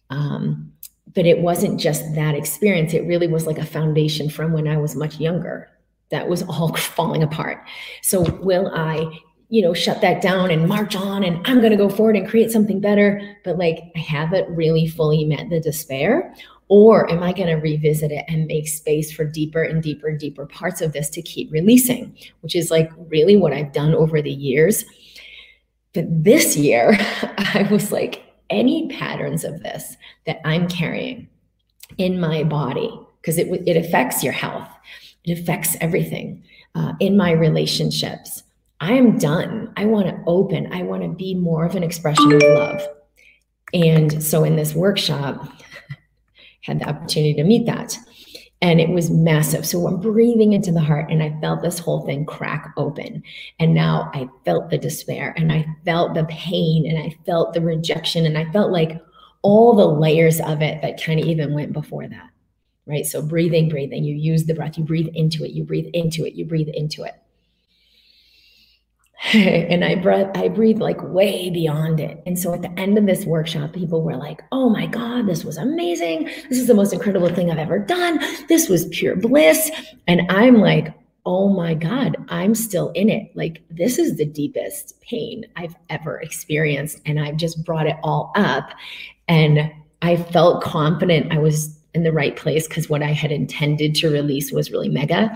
um, 0.10 0.72
but 1.14 1.26
it 1.26 1.40
wasn't 1.40 1.80
just 1.80 2.14
that 2.16 2.36
experience. 2.36 2.94
It 2.94 3.08
really 3.08 3.28
was 3.28 3.48
like 3.48 3.58
a 3.58 3.66
foundation 3.66 4.30
from 4.30 4.54
when 4.54 4.68
I 4.68 4.78
was 4.78 4.96
much 4.96 5.20
younger 5.20 5.70
that 6.10 6.28
was 6.28 6.44
all 6.44 6.76
falling 6.76 7.24
apart. 7.24 7.64
So 8.02 8.22
will 8.42 8.72
I, 8.74 9.20
you 9.50 9.62
know, 9.62 9.74
shut 9.74 10.02
that 10.02 10.22
down 10.22 10.52
and 10.52 10.68
march 10.68 10.96
on 10.96 11.24
and 11.24 11.46
I'm 11.46 11.60
going 11.60 11.72
to 11.72 11.78
go 11.78 11.90
forward 11.90 12.16
and 12.16 12.28
create 12.28 12.52
something 12.52 12.80
better? 12.80 13.22
But 13.44 13.58
like, 13.58 13.92
I 13.96 14.00
haven't 14.00 14.50
really 14.50 14.88
fully 14.88 15.26
met 15.26 15.50
the 15.50 15.60
despair. 15.60 16.34
Or 16.68 17.10
am 17.12 17.22
I 17.22 17.32
going 17.32 17.50
to 17.50 17.56
revisit 17.56 18.12
it 18.12 18.26
and 18.28 18.48
make 18.48 18.68
space 18.68 19.12
for 19.12 19.24
deeper 19.24 19.62
and 19.62 19.84
deeper 19.84 20.08
and 20.08 20.20
deeper 20.20 20.48
parts 20.48 20.82
of 20.82 20.94
this 20.94 21.12
to 21.12 21.22
keep 21.22 21.52
releasing, 21.52 22.18
which 22.42 22.56
is 22.56 22.72
like 22.72 22.92
really 22.98 23.38
what 23.38 23.54
I've 23.54 23.72
done 23.72 23.94
over 23.94 24.20
the 24.20 24.32
years. 24.32 24.84
But 25.94 26.06
this 26.10 26.58
year, 26.58 26.94
I 27.38 27.68
was 27.70 27.92
like, 27.92 28.24
any 28.50 28.88
patterns 28.90 29.44
of 29.44 29.62
this 29.62 29.98
that 30.26 30.40
I'm 30.46 30.68
carrying 30.68 31.28
in 31.98 32.20
my 32.20 32.44
body, 32.44 33.00
because 33.22 33.38
it, 33.38 33.48
it 33.68 33.78
affects 33.78 34.24
your 34.24 34.34
health, 34.34 34.70
it 35.24 35.38
affects 35.40 35.76
everything 35.82 36.44
uh, 36.76 36.94
in 37.00 37.18
my 37.18 37.32
relationships. 37.32 38.44
I 38.80 38.94
am 38.94 39.18
done. 39.18 39.74
I 39.78 39.86
want 39.86 40.08
to 40.08 40.22
open. 40.28 40.72
I 40.74 40.84
want 40.84 41.04
to 41.04 41.10
be 41.10 41.34
more 41.34 41.66
of 41.66 41.76
an 41.76 41.84
expression 41.84 42.34
of 42.34 42.42
love. 42.42 42.82
And 43.74 44.24
so 44.24 44.44
in 44.44 44.56
this 44.56 44.74
workshop, 44.74 45.48
had 46.62 46.80
the 46.80 46.90
opportunity 46.90 47.34
to 47.36 47.44
meet 47.44 47.66
that 47.66 47.98
and 48.62 48.80
it 48.80 48.90
was 48.90 49.12
massive. 49.12 49.66
So 49.66 49.86
I'm 49.86 50.00
breathing 50.00 50.54
into 50.54 50.72
the 50.72 50.82
heart, 50.82 51.12
and 51.12 51.22
I 51.22 51.38
felt 51.42 51.62
this 51.62 51.78
whole 51.80 52.06
thing 52.06 52.26
crack 52.26 52.74
open. 52.78 53.22
And 53.60 53.74
now 53.74 54.10
I 54.14 54.28
felt 54.44 54.70
the 54.70 54.78
despair, 54.78 55.34
and 55.38 55.52
I 55.52 55.68
felt 55.84 56.14
the 56.14 56.26
pain, 56.26 56.90
and 56.90 56.98
I 56.98 57.16
felt 57.26 57.54
the 57.54 57.62
rejection, 57.62 58.26
and 58.26 58.38
I 58.38 58.52
felt 58.52 58.72
like 58.72 59.00
all 59.42 59.76
the 59.76 59.86
layers 59.86 60.40
of 60.40 60.62
it 60.62 60.82
that 60.82 61.04
kind 61.04 61.20
of 61.20 61.28
even 61.28 61.54
went 61.54 61.74
before 61.74 62.08
that. 62.08 62.30
Right. 62.88 63.06
So 63.06 63.22
breathing, 63.22 63.70
breathing, 63.70 64.04
you 64.04 64.16
use 64.16 64.46
the 64.46 64.54
breath, 64.54 64.78
you 64.78 64.84
breathe 64.84 65.10
into 65.14 65.44
it, 65.44 65.52
you 65.52 65.64
breathe 65.64 65.90
into 65.94 66.26
it, 66.26 66.34
you 66.34 66.46
breathe 66.46 66.70
into 66.70 67.04
it. 67.04 67.16
and 69.34 69.84
I 69.84 69.96
breathe, 69.96 70.28
I 70.36 70.50
breathe 70.50 70.80
like 70.80 71.02
way 71.02 71.50
beyond 71.50 72.00
it. 72.00 72.22
And 72.26 72.38
so 72.38 72.54
at 72.54 72.62
the 72.62 72.72
end 72.80 72.98
of 72.98 73.06
this 73.06 73.26
workshop, 73.26 73.74
people 73.74 74.04
were 74.04 74.18
like, 74.18 74.42
oh 74.52 74.70
my 74.70 74.86
God, 74.86 75.26
this 75.26 75.44
was 75.44 75.58
amazing. 75.58 76.26
This 76.50 76.60
is 76.60 76.68
the 76.68 76.74
most 76.74 76.94
incredible 76.94 77.30
thing 77.30 77.50
I've 77.50 77.58
ever 77.58 77.80
done. 77.80 78.20
This 78.48 78.70
was 78.70 78.88
pure 78.90 79.16
bliss. 79.16 79.72
And 80.08 80.22
I'm 80.30 80.58
like, 80.58 80.94
oh 81.26 81.50
my 81.50 81.74
God, 81.74 82.18
I'm 82.30 82.54
still 82.54 82.90
in 82.92 83.10
it. 83.10 83.32
Like, 83.36 83.64
this 83.72 83.98
is 83.98 84.18
the 84.18 84.26
deepest 84.26 85.02
pain 85.02 85.46
I've 85.56 85.76
ever 85.90 86.20
experienced. 86.20 87.02
And 87.06 87.20
I've 87.20 87.38
just 87.38 87.66
brought 87.66 87.88
it 87.88 87.96
all 88.04 88.32
up. 88.36 88.70
And 89.28 89.72
I 90.04 90.18
felt 90.18 90.64
confident 90.64 91.34
I 91.34 91.40
was 91.40 91.80
in 91.96 92.04
the 92.04 92.12
right 92.12 92.36
place 92.36 92.68
because 92.68 92.90
what 92.90 93.02
I 93.02 93.12
had 93.12 93.32
intended 93.32 93.96
to 93.96 94.12
release 94.12 94.52
was 94.52 94.70
really 94.70 94.90
mega. 94.90 95.36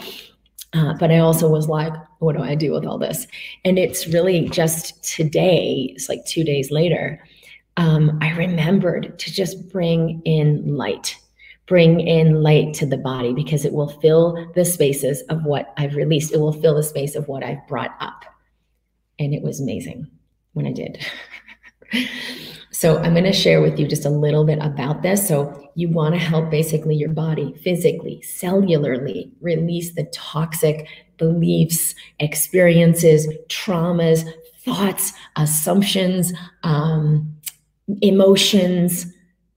Uh, 0.74 0.94
but 1.00 1.12
I 1.12 1.18
also 1.18 1.50
was 1.50 1.68
like, 1.68 1.94
what 2.20 2.36
do 2.36 2.44
I 2.44 2.54
do 2.56 2.74
with 2.74 2.86
all 2.86 2.98
this? 2.98 3.26
And 3.66 3.80
it's 3.80 4.08
really 4.08 4.50
just 4.50 5.04
today, 5.04 5.92
it's 5.96 6.10
like 6.10 6.26
two 6.26 6.44
days 6.44 6.70
later, 6.70 7.24
um, 7.78 8.20
I 8.22 8.36
remembered 8.36 9.18
to 9.18 9.34
just 9.34 9.70
bring 9.72 10.22
in 10.26 10.76
light, 10.76 11.16
bring 11.66 12.02
in 12.02 12.44
light 12.44 12.74
to 12.76 12.86
the 12.86 12.98
body 12.98 13.34
because 13.34 13.66
it 13.66 13.74
will 13.74 13.90
fill 14.00 14.52
the 14.54 14.66
spaces 14.66 15.22
of 15.30 15.44
what 15.44 15.74
I've 15.78 15.96
released. 15.96 16.34
It 16.34 16.40
will 16.40 16.54
fill 16.54 16.76
the 16.76 16.84
space 16.84 17.16
of 17.16 17.28
what 17.28 17.44
I've 17.44 17.66
brought 17.68 17.96
up. 18.00 18.26
And 19.18 19.34
it 19.34 19.42
was 19.42 19.60
amazing 19.60 20.08
when 20.54 20.68
I 20.68 20.74
did. 20.74 21.04
So 22.80 22.98
I'm 23.00 23.12
going 23.12 23.26
to 23.26 23.34
share 23.34 23.60
with 23.60 23.78
you 23.78 23.90
just 23.90 24.06
a 24.06 24.10
little 24.10 24.46
bit 24.46 24.58
about 24.62 25.02
this. 25.02 25.28
So 25.28 25.70
you 25.76 25.90
want 25.90 26.16
to 26.16 26.18
help 26.18 26.50
basically 26.50 26.96
your 26.96 27.10
body 27.10 27.54
physically, 27.62 28.24
cellularly 28.26 29.32
release 29.42 29.96
the 29.96 30.06
toxic 30.14 30.88
beliefs, 31.18 31.94
experiences, 32.22 33.28
traumas, 33.50 34.26
thoughts, 34.64 35.12
assumptions, 35.36 36.32
um, 36.64 37.36
emotions, 38.02 39.08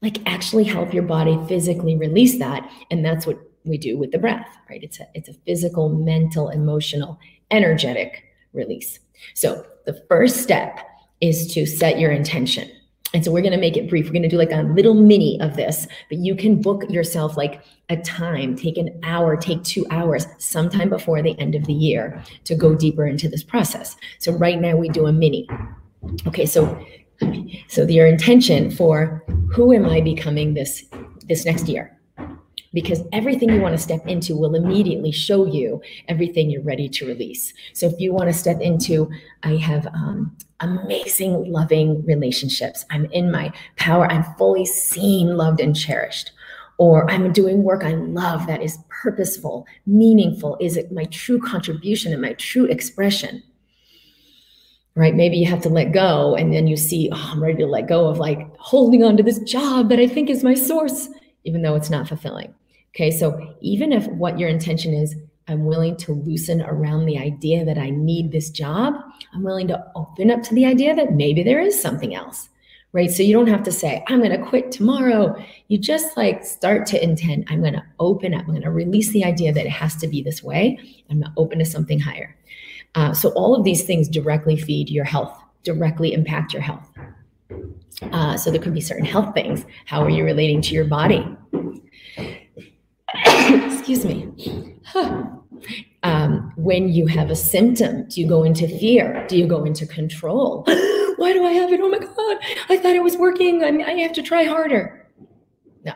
like 0.01 0.19
actually 0.27 0.65
help 0.65 0.93
your 0.93 1.05
body 1.05 1.39
physically 1.47 1.95
release 1.95 2.41
that. 2.41 2.69
And 2.91 3.05
that's 3.05 3.25
what 3.25 3.39
we 3.63 3.79
do 3.79 3.97
with 3.97 4.11
the 4.11 4.19
breath, 4.19 4.49
right? 4.69 4.83
It's 4.83 4.99
a, 4.99 5.07
it's 5.15 5.29
a 5.29 5.35
physical, 5.47 5.91
mental, 5.91 6.49
emotional, 6.49 7.21
energetic 7.53 8.25
release. 8.53 8.99
So 9.35 9.65
the 9.87 10.03
first 10.09 10.39
step 10.39 10.81
is 11.21 11.55
to 11.55 11.67
set 11.67 12.01
your 12.01 12.11
intention. 12.11 12.69
And 13.15 13.25
so 13.25 13.31
we're 13.31 13.43
going 13.43 13.53
to 13.53 13.59
make 13.59 13.77
it 13.77 13.89
brief. 13.89 14.07
We're 14.07 14.13
going 14.13 14.23
to 14.23 14.29
do 14.29 14.39
like 14.39 14.53
a 14.53 14.63
little 14.63 14.95
mini 14.95 15.41
of 15.41 15.57
this, 15.57 15.87
but 16.09 16.19
you 16.19 16.35
can 16.35 16.61
book 16.61 16.89
yourself 16.89 17.37
like 17.37 17.63
a 17.89 17.97
time, 17.99 18.57
take 18.57 18.79
an 18.79 18.99
hour, 19.03 19.37
take 19.37 19.63
two 19.65 19.87
hours, 19.91 20.27
sometime 20.39 20.89
before 20.89 21.23
the 21.23 21.39
end 21.39 21.55
of 21.55 21.67
the 21.67 21.75
year 21.75 22.23
to 22.45 22.55
go 22.55 22.75
deeper 22.75 23.07
into 23.07 23.29
this 23.29 23.43
process. 23.43 23.97
So 24.19 24.33
right 24.33 24.61
now 24.61 24.77
we 24.77 24.89
do 24.89 25.07
a 25.07 25.13
mini. 25.13 25.49
Okay, 26.27 26.47
so 26.47 26.85
so 27.69 27.87
your 27.87 28.07
intention 28.07 28.71
for 28.71 29.23
who 29.53 29.73
am 29.73 29.87
I 29.87 30.01
becoming 30.01 30.55
this 30.55 30.85
this 31.29 31.45
next 31.45 31.69
year? 31.69 31.97
because 32.75 33.03
everything 33.13 33.51
you 33.51 33.61
want 33.61 33.77
to 33.77 33.83
step 33.83 34.07
into 34.07 34.37
will 34.37 34.55
immediately 34.55 35.13
show 35.13 35.47
you 35.47 35.83
everything 36.09 36.51
you're 36.51 36.63
ready 36.63 36.89
to 36.89 37.07
release. 37.07 37.53
So 37.73 37.87
if 37.87 38.01
you 38.01 38.13
want 38.13 38.29
to 38.29 38.33
step 38.33 38.61
into, 38.61 39.11
I 39.43 39.57
have 39.57 39.87
um, 39.89 40.37
amazing, 40.63 41.53
loving 41.53 42.05
relationships. 42.05 42.85
I'm 42.91 43.07
in 43.07 43.31
my 43.31 43.53
power. 43.77 44.11
I'm 44.11 44.25
fully 44.37 44.65
seen, 44.65 45.37
loved, 45.37 45.61
and 45.61 45.77
cherished. 45.77 46.33
Or 46.79 47.11
I'm 47.11 47.33
doing 47.33 47.63
work 47.63 47.85
I 47.85 47.95
love 47.95 48.47
that 48.47 48.63
is 48.63 48.79
purposeful, 48.89 49.67
meaningful, 49.87 50.57
is 50.61 50.77
it 50.77 50.91
my 50.91 51.05
true 51.05 51.39
contribution 51.39 52.13
and 52.13 52.23
my 52.23 52.33
true 52.35 52.65
expression 52.65 53.43
right? 54.95 55.15
Maybe 55.15 55.37
you 55.37 55.47
have 55.47 55.63
to 55.63 55.69
let 55.69 55.93
go 55.93 56.35
and 56.35 56.53
then 56.53 56.67
you 56.67 56.77
see, 56.77 57.09
oh, 57.13 57.31
I'm 57.33 57.43
ready 57.43 57.59
to 57.59 57.67
let 57.67 57.89
go 57.89 58.09
of 58.09 58.19
like 58.19 58.55
holding 58.59 59.03
on 59.03 59.17
to 59.17 59.23
this 59.23 59.39
job 59.41 59.89
that 59.89 59.99
I 59.99 60.07
think 60.07 60.29
is 60.29 60.45
my 60.45 60.55
source, 60.55 61.09
even 61.45 61.63
though 61.63 61.75
it's 61.75 61.91
not 61.91 62.09
fulfilling. 62.09 62.55
Okay, 62.95 63.11
so 63.11 63.55
even 63.61 63.93
if 63.93 64.07
what 64.09 64.39
your 64.39 64.51
intention 64.51 64.93
is, 64.93 65.17
I'm 65.49 65.65
willing 65.65 65.97
to 65.99 66.13
loosen 66.13 66.63
around 66.63 67.07
the 67.07 67.19
idea 67.19 67.65
that 67.65 67.79
I 67.79 67.91
need 67.91 68.33
this 68.33 68.51
job, 68.51 68.95
I'm 69.35 69.43
willing 69.43 69.69
to 69.69 69.85
open 69.95 70.31
up 70.31 70.43
to 70.45 70.55
the 70.55 70.67
idea 70.67 70.95
that 70.95 71.15
maybe 71.15 71.43
there 71.43 71.61
is 71.61 71.81
something 71.81 72.15
else, 72.15 72.49
right? 72.93 73.11
So 73.11 73.23
you 73.23 73.35
don't 73.35 73.49
have 73.49 73.63
to 73.65 73.73
say, 73.73 74.05
I'm 74.09 74.19
going 74.19 74.39
to 74.39 74.47
quit 74.47 74.71
tomorrow. 74.71 75.37
You 75.69 75.79
just 75.79 76.17
like 76.17 76.45
start 76.45 76.87
to 76.87 77.03
intend, 77.03 77.47
I'm 77.49 77.61
going 77.61 77.73
to 77.75 77.85
open 77.99 78.35
up, 78.35 78.43
I'm 78.43 78.49
going 78.49 78.63
to 78.63 78.71
release 78.71 79.11
the 79.11 79.25
idea 79.25 79.53
that 79.53 79.67
it 79.67 79.71
has 79.71 79.97
to 79.97 80.07
be 80.07 80.23
this 80.23 80.43
way. 80.43 80.79
I'm 81.11 81.21
going 81.21 81.33
to 81.33 81.41
open 81.41 81.59
to 81.59 81.65
something 81.65 81.99
higher. 81.99 82.37
Uh, 82.95 83.13
so 83.15 83.31
all 83.31 83.55
of 83.55 83.65
these 83.65 83.85
things 83.85 84.09
directly 84.09 84.57
feed 84.57 84.91
your 84.91 85.05
health, 85.05 85.37
directly 85.65 86.13
impact 86.13 86.53
your 86.53 86.63
health. 86.63 86.89
Uh, 88.13 88.37
so 88.37 88.51
there 88.51 88.61
could 88.61 88.75
be 88.75 88.81
certain 88.81 89.05
health 89.05 89.35
things. 89.35 89.65
How 89.87 90.03
are 90.03 90.11
you 90.11 90.25
relating 90.25 90.61
to 90.63 90.75
your 90.75 90.85
body? 90.85 91.25
Excuse 93.15 94.05
me. 94.05 94.79
Um, 96.05 96.53
when 96.57 96.89
you 96.89 97.07
have 97.07 97.31
a 97.31 97.37
symptom, 97.37 98.09
do 98.09 98.21
you 98.21 98.27
go 98.27 98.43
into 98.43 98.67
fear? 98.67 99.25
Do 99.29 99.37
you 99.37 99.47
go 99.47 99.65
into 99.65 99.87
control? 99.87 100.65
Why 101.17 101.33
do 101.33 101.45
I 101.45 101.53
have 101.53 101.73
it? 101.73 101.81
Oh 101.81 101.89
my 101.89 101.99
God, 101.99 102.39
I 102.69 102.77
thought 102.77 102.97
it 102.97 103.03
was 103.03 103.17
working. 103.17 103.63
I, 103.63 103.69
I 103.69 103.93
have 104.01 104.13
to 104.15 104.23
try 104.23 104.43
harder. 104.43 105.07
No. 105.85 105.93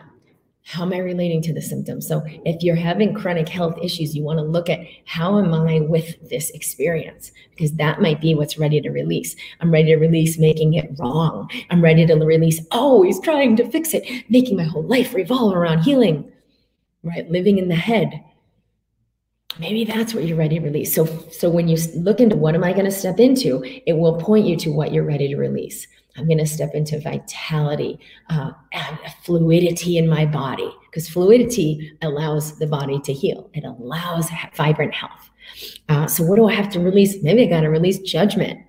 how 0.63 0.83
am 0.83 0.93
I 0.93 0.99
relating 0.99 1.43
to 1.43 1.53
the 1.53 1.61
symptom? 1.61 2.01
So 2.01 2.23
if 2.45 2.63
you're 2.63 2.77
having 2.77 3.15
chronic 3.15 3.49
health 3.49 3.77
issues, 3.83 4.15
you 4.15 4.23
want 4.23 4.39
to 4.39 4.45
look 4.45 4.71
at 4.71 4.79
how 5.07 5.41
am 5.41 5.53
I 5.53 5.81
with 5.81 6.31
this 6.31 6.51
experience? 6.51 7.33
Because 7.51 7.73
that 7.73 8.01
might 8.01 8.21
be 8.21 8.37
what's 8.37 8.59
ready 8.59 8.81
to 8.81 8.91
release. 8.91 9.35
I'm 9.61 9.73
ready 9.73 9.89
to 9.89 9.97
release 9.97 10.39
making 10.39 10.75
it 10.75 10.91
wrong. 11.01 11.51
I'm 11.71 11.83
ready 11.83 12.07
to 12.07 12.15
release 12.15 12.61
always 12.71 13.19
trying 13.19 13.57
to 13.57 13.69
fix 13.69 13.93
it, 13.95 14.31
making 14.31 14.57
my 14.57 14.65
whole 14.65 14.85
life 14.85 15.15
revolve 15.15 15.55
around 15.55 15.81
healing, 15.81 16.31
right? 17.07 17.31
Living 17.31 17.59
in 17.59 17.69
the 17.69 17.77
head. 17.77 18.23
Maybe 19.59 19.85
that's 19.85 20.13
what 20.13 20.25
you're 20.25 20.37
ready 20.37 20.59
to 20.59 20.65
release. 20.65 20.95
So, 20.95 21.07
so 21.31 21.49
when 21.49 21.69
you 21.69 21.79
look 21.95 22.21
into 22.21 22.37
what 22.37 22.55
am 22.55 22.65
I 22.65 22.73
going 22.73 22.85
to 22.85 22.91
step 22.91 23.19
into, 23.19 23.63
it 23.87 23.95
will 23.95 24.19
point 24.21 24.47
you 24.47 24.57
to 24.59 24.71
what 24.71 24.93
you're 24.93 25.05
ready 25.05 25.29
to 25.29 25.37
release. 25.37 25.87
I'm 26.17 26.27
going 26.27 26.39
to 26.39 26.47
step 26.47 26.75
into 26.75 27.01
vitality 27.01 27.99
uh, 28.31 28.53
fluidity 29.23 29.99
in 29.99 30.09
my 30.09 30.25
body 30.27 30.71
because 30.87 31.09
fluidity 31.09 31.93
allows 32.03 32.59
the 32.59 32.67
body 32.67 32.99
to 33.01 33.13
heal. 33.13 33.51
It 33.55 33.65
allows 33.65 34.31
vibrant 34.55 34.95
health. 34.95 35.31
Uh, 35.89 36.07
so, 36.07 36.25
what 36.25 36.37
do 36.37 36.49
I 36.49 36.55
have 36.55 36.71
to 36.71 36.81
release? 36.81 37.23
Maybe 37.23 37.43
I 37.43 37.47
got 37.47 37.61
to 37.61 37.69
release 37.69 37.99
judgment. 37.99 38.61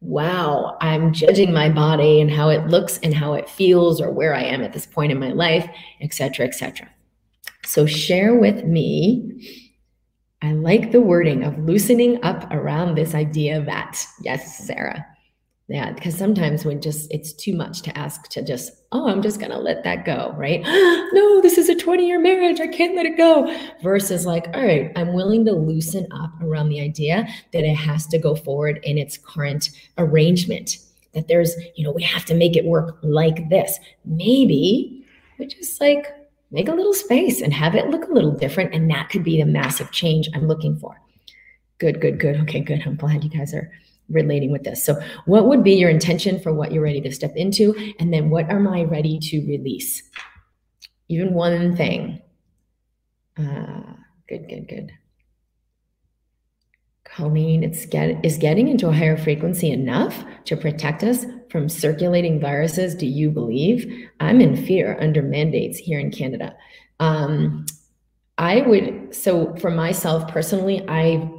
Wow, 0.00 0.76
I'm 0.80 1.12
judging 1.12 1.52
my 1.52 1.68
body 1.68 2.20
and 2.20 2.30
how 2.30 2.50
it 2.50 2.66
looks 2.66 2.98
and 2.98 3.14
how 3.14 3.34
it 3.34 3.48
feels 3.48 4.00
or 4.00 4.10
where 4.10 4.34
I 4.34 4.42
am 4.42 4.62
at 4.62 4.72
this 4.72 4.86
point 4.86 5.12
in 5.12 5.18
my 5.18 5.32
life, 5.32 5.68
etc., 6.00 6.46
etc. 6.46 6.88
So, 7.64 7.86
share 7.86 8.34
with 8.34 8.64
me. 8.64 9.62
I 10.42 10.52
like 10.52 10.92
the 10.92 11.00
wording 11.00 11.42
of 11.42 11.58
loosening 11.58 12.22
up 12.22 12.46
around 12.52 12.94
this 12.94 13.14
idea 13.14 13.62
that, 13.62 14.04
yes, 14.20 14.58
Sarah, 14.58 15.06
yeah, 15.68 15.92
because 15.92 16.14
sometimes 16.14 16.66
when 16.66 16.82
just 16.82 17.10
it's 17.10 17.32
too 17.32 17.54
much 17.54 17.80
to 17.82 17.98
ask 17.98 18.28
to 18.28 18.42
just, 18.42 18.70
oh, 18.92 19.08
I'm 19.08 19.22
just 19.22 19.40
gonna 19.40 19.58
let 19.58 19.82
that 19.84 20.04
go, 20.04 20.34
right? 20.36 20.60
no, 21.12 21.40
this 21.40 21.56
is 21.56 21.70
a 21.70 21.74
20 21.74 22.06
year 22.06 22.20
marriage. 22.20 22.60
I 22.60 22.66
can't 22.66 22.94
let 22.94 23.06
it 23.06 23.16
go. 23.16 23.56
Versus 23.82 24.26
like, 24.26 24.46
all 24.54 24.62
right, 24.62 24.92
I'm 24.94 25.14
willing 25.14 25.46
to 25.46 25.52
loosen 25.52 26.06
up 26.12 26.32
around 26.42 26.68
the 26.68 26.80
idea 26.80 27.26
that 27.54 27.64
it 27.64 27.76
has 27.76 28.06
to 28.08 28.18
go 28.18 28.34
forward 28.36 28.78
in 28.82 28.98
its 28.98 29.16
current 29.16 29.70
arrangement. 29.96 30.76
That 31.14 31.28
there's, 31.28 31.54
you 31.76 31.84
know, 31.84 31.92
we 31.92 32.02
have 32.02 32.26
to 32.26 32.34
make 32.34 32.56
it 32.56 32.66
work 32.66 32.98
like 33.02 33.48
this. 33.48 33.78
Maybe 34.04 35.06
we 35.38 35.46
just 35.46 35.80
like 35.80 36.08
make 36.54 36.68
a 36.68 36.74
little 36.74 36.94
space 36.94 37.42
and 37.42 37.52
have 37.52 37.74
it 37.74 37.90
look 37.90 38.08
a 38.08 38.12
little 38.12 38.30
different. 38.30 38.72
And 38.72 38.88
that 38.90 39.10
could 39.10 39.24
be 39.24 39.42
the 39.42 39.46
massive 39.46 39.90
change 39.90 40.30
I'm 40.32 40.46
looking 40.46 40.78
for. 40.78 40.98
Good, 41.78 42.00
good, 42.00 42.20
good. 42.20 42.36
Okay, 42.42 42.60
good. 42.60 42.82
I'm 42.86 42.94
glad 42.94 43.24
you 43.24 43.30
guys 43.30 43.52
are 43.52 43.70
relating 44.08 44.52
with 44.52 44.62
this. 44.62 44.84
So, 44.84 45.00
what 45.26 45.46
would 45.46 45.64
be 45.64 45.74
your 45.74 45.90
intention 45.90 46.38
for 46.38 46.54
what 46.54 46.70
you're 46.70 46.84
ready 46.84 47.00
to 47.00 47.12
step 47.12 47.34
into? 47.34 47.74
And 47.98 48.14
then, 48.14 48.30
what 48.30 48.48
am 48.48 48.68
I 48.68 48.84
ready 48.84 49.18
to 49.18 49.40
release? 49.40 50.02
Even 51.08 51.34
one 51.34 51.76
thing. 51.76 52.22
Uh, 53.36 53.82
good, 54.28 54.48
good, 54.48 54.68
good. 54.68 54.92
Colleen, 57.04 57.64
it's 57.64 57.84
get, 57.86 58.24
is 58.24 58.38
getting 58.38 58.68
into 58.68 58.88
a 58.88 58.92
higher 58.92 59.16
frequency 59.16 59.70
enough 59.70 60.24
to 60.44 60.56
protect 60.56 61.02
us 61.02 61.26
from 61.54 61.68
circulating 61.68 62.40
viruses? 62.40 62.96
Do 62.96 63.06
you 63.06 63.30
believe? 63.30 64.08
I'm 64.18 64.40
in 64.40 64.56
fear 64.66 64.98
under 65.00 65.22
mandates 65.22 65.78
here 65.78 66.00
in 66.00 66.10
Canada. 66.10 66.52
Um, 66.98 67.64
I 68.38 68.62
would, 68.62 69.14
so 69.14 69.54
for 69.58 69.70
myself 69.70 70.26
personally, 70.26 70.84
I 70.88 71.30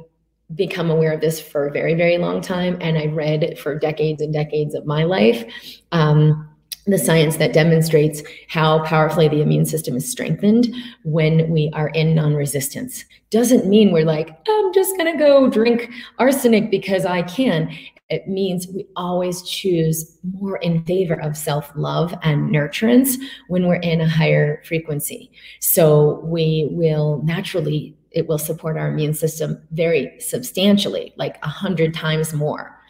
become 0.54 0.88
aware 0.88 1.12
of 1.12 1.20
this 1.20 1.38
for 1.38 1.66
a 1.66 1.70
very, 1.70 1.92
very 1.92 2.16
long 2.16 2.40
time. 2.40 2.78
And 2.80 2.96
I 2.96 3.08
read 3.08 3.58
for 3.58 3.78
decades 3.78 4.22
and 4.22 4.32
decades 4.32 4.74
of 4.74 4.86
my 4.86 5.04
life 5.04 5.44
um, 5.92 6.48
the 6.86 6.96
science 6.96 7.36
that 7.36 7.52
demonstrates 7.52 8.22
how 8.48 8.82
powerfully 8.84 9.28
the 9.28 9.42
immune 9.42 9.66
system 9.66 9.96
is 9.96 10.10
strengthened 10.10 10.74
when 11.04 11.50
we 11.50 11.68
are 11.74 11.88
in 11.88 12.14
non 12.14 12.34
resistance. 12.34 13.04
Doesn't 13.28 13.66
mean 13.66 13.92
we're 13.92 14.06
like, 14.06 14.30
I'm 14.48 14.72
just 14.72 14.96
going 14.96 15.12
to 15.12 15.18
go 15.18 15.50
drink 15.50 15.90
arsenic 16.18 16.70
because 16.70 17.04
I 17.04 17.20
can. 17.20 17.70
It 18.08 18.28
means 18.28 18.68
we 18.68 18.86
always 18.94 19.42
choose 19.42 20.16
more 20.38 20.58
in 20.58 20.84
favor 20.84 21.20
of 21.20 21.36
self 21.36 21.72
love 21.74 22.14
and 22.22 22.50
nurturance 22.54 23.16
when 23.48 23.66
we're 23.66 23.76
in 23.76 24.00
a 24.00 24.08
higher 24.08 24.62
frequency. 24.64 25.30
So 25.60 26.20
we 26.24 26.68
will 26.70 27.20
naturally 27.24 27.96
it 28.16 28.26
will 28.28 28.38
support 28.38 28.78
our 28.78 28.88
immune 28.88 29.12
system 29.12 29.60
very 29.72 30.18
substantially, 30.20 31.12
like 31.16 31.38
100 31.42 31.92
times 31.92 32.32
more. 32.32 32.80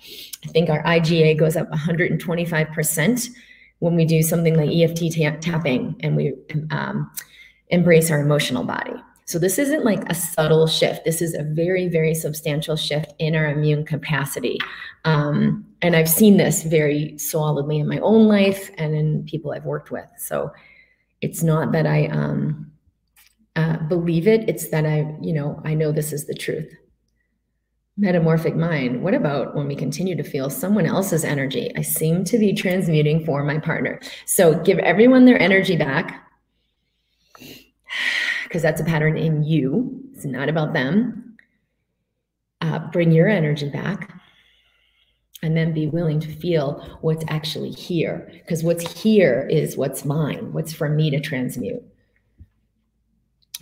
I 0.44 0.48
think 0.48 0.70
our 0.70 0.84
IgA 0.84 1.36
goes 1.36 1.56
up 1.56 1.68
125% 1.72 3.28
when 3.80 3.96
we 3.96 4.04
do 4.04 4.22
something 4.22 4.54
like 4.54 4.70
EFT 4.70 5.42
tapping 5.42 5.96
and 6.00 6.14
we 6.14 6.34
um, 6.70 7.10
embrace 7.70 8.10
our 8.10 8.20
emotional 8.20 8.62
body. 8.62 8.94
So, 9.26 9.40
this 9.40 9.58
isn't 9.58 9.84
like 9.84 10.08
a 10.08 10.14
subtle 10.14 10.68
shift. 10.68 11.04
This 11.04 11.20
is 11.20 11.34
a 11.34 11.42
very, 11.42 11.88
very 11.88 12.14
substantial 12.14 12.76
shift 12.76 13.12
in 13.18 13.34
our 13.34 13.48
immune 13.48 13.84
capacity. 13.84 14.58
Um, 15.04 15.66
and 15.82 15.96
I've 15.96 16.08
seen 16.08 16.36
this 16.36 16.62
very 16.62 17.18
solidly 17.18 17.80
in 17.80 17.88
my 17.88 17.98
own 17.98 18.28
life 18.28 18.70
and 18.78 18.94
in 18.94 19.24
people 19.24 19.50
I've 19.50 19.64
worked 19.64 19.90
with. 19.90 20.06
So, 20.16 20.52
it's 21.20 21.42
not 21.42 21.72
that 21.72 21.86
I, 21.86 22.06
um, 22.06 22.70
uh, 23.56 23.78
believe 23.88 24.28
it. 24.28 24.48
It's 24.48 24.68
that 24.68 24.86
I, 24.86 25.16
you 25.20 25.32
know, 25.32 25.60
I 25.64 25.74
know 25.74 25.90
this 25.90 26.12
is 26.12 26.26
the 26.26 26.34
truth. 26.34 26.72
Metamorphic 27.96 28.54
mind. 28.54 29.02
What 29.02 29.14
about 29.14 29.56
when 29.56 29.66
we 29.66 29.74
continue 29.74 30.14
to 30.14 30.22
feel 30.22 30.50
someone 30.50 30.86
else's 30.86 31.24
energy? 31.24 31.72
I 31.76 31.80
seem 31.80 32.24
to 32.24 32.38
be 32.38 32.52
transmuting 32.52 33.24
for 33.24 33.42
my 33.42 33.58
partner. 33.58 33.98
So 34.26 34.60
give 34.60 34.78
everyone 34.80 35.24
their 35.24 35.40
energy 35.40 35.76
back 35.76 36.22
because 38.46 38.62
that's 38.62 38.80
a 38.80 38.84
pattern 38.84 39.16
in 39.16 39.42
you. 39.44 40.02
It's 40.14 40.24
not 40.24 40.48
about 40.48 40.72
them. 40.72 41.36
Uh, 42.60 42.78
bring 42.90 43.12
your 43.12 43.28
energy 43.28 43.68
back 43.68 44.12
and 45.42 45.56
then 45.56 45.74
be 45.74 45.86
willing 45.86 46.18
to 46.20 46.34
feel 46.34 46.98
what's 47.02 47.24
actually 47.28 47.70
here 47.70 48.30
because 48.32 48.64
what's 48.64 49.02
here 49.02 49.46
is 49.50 49.76
what's 49.76 50.04
mine, 50.04 50.52
what's 50.52 50.72
for 50.72 50.88
me 50.88 51.10
to 51.10 51.20
transmute 51.20 51.84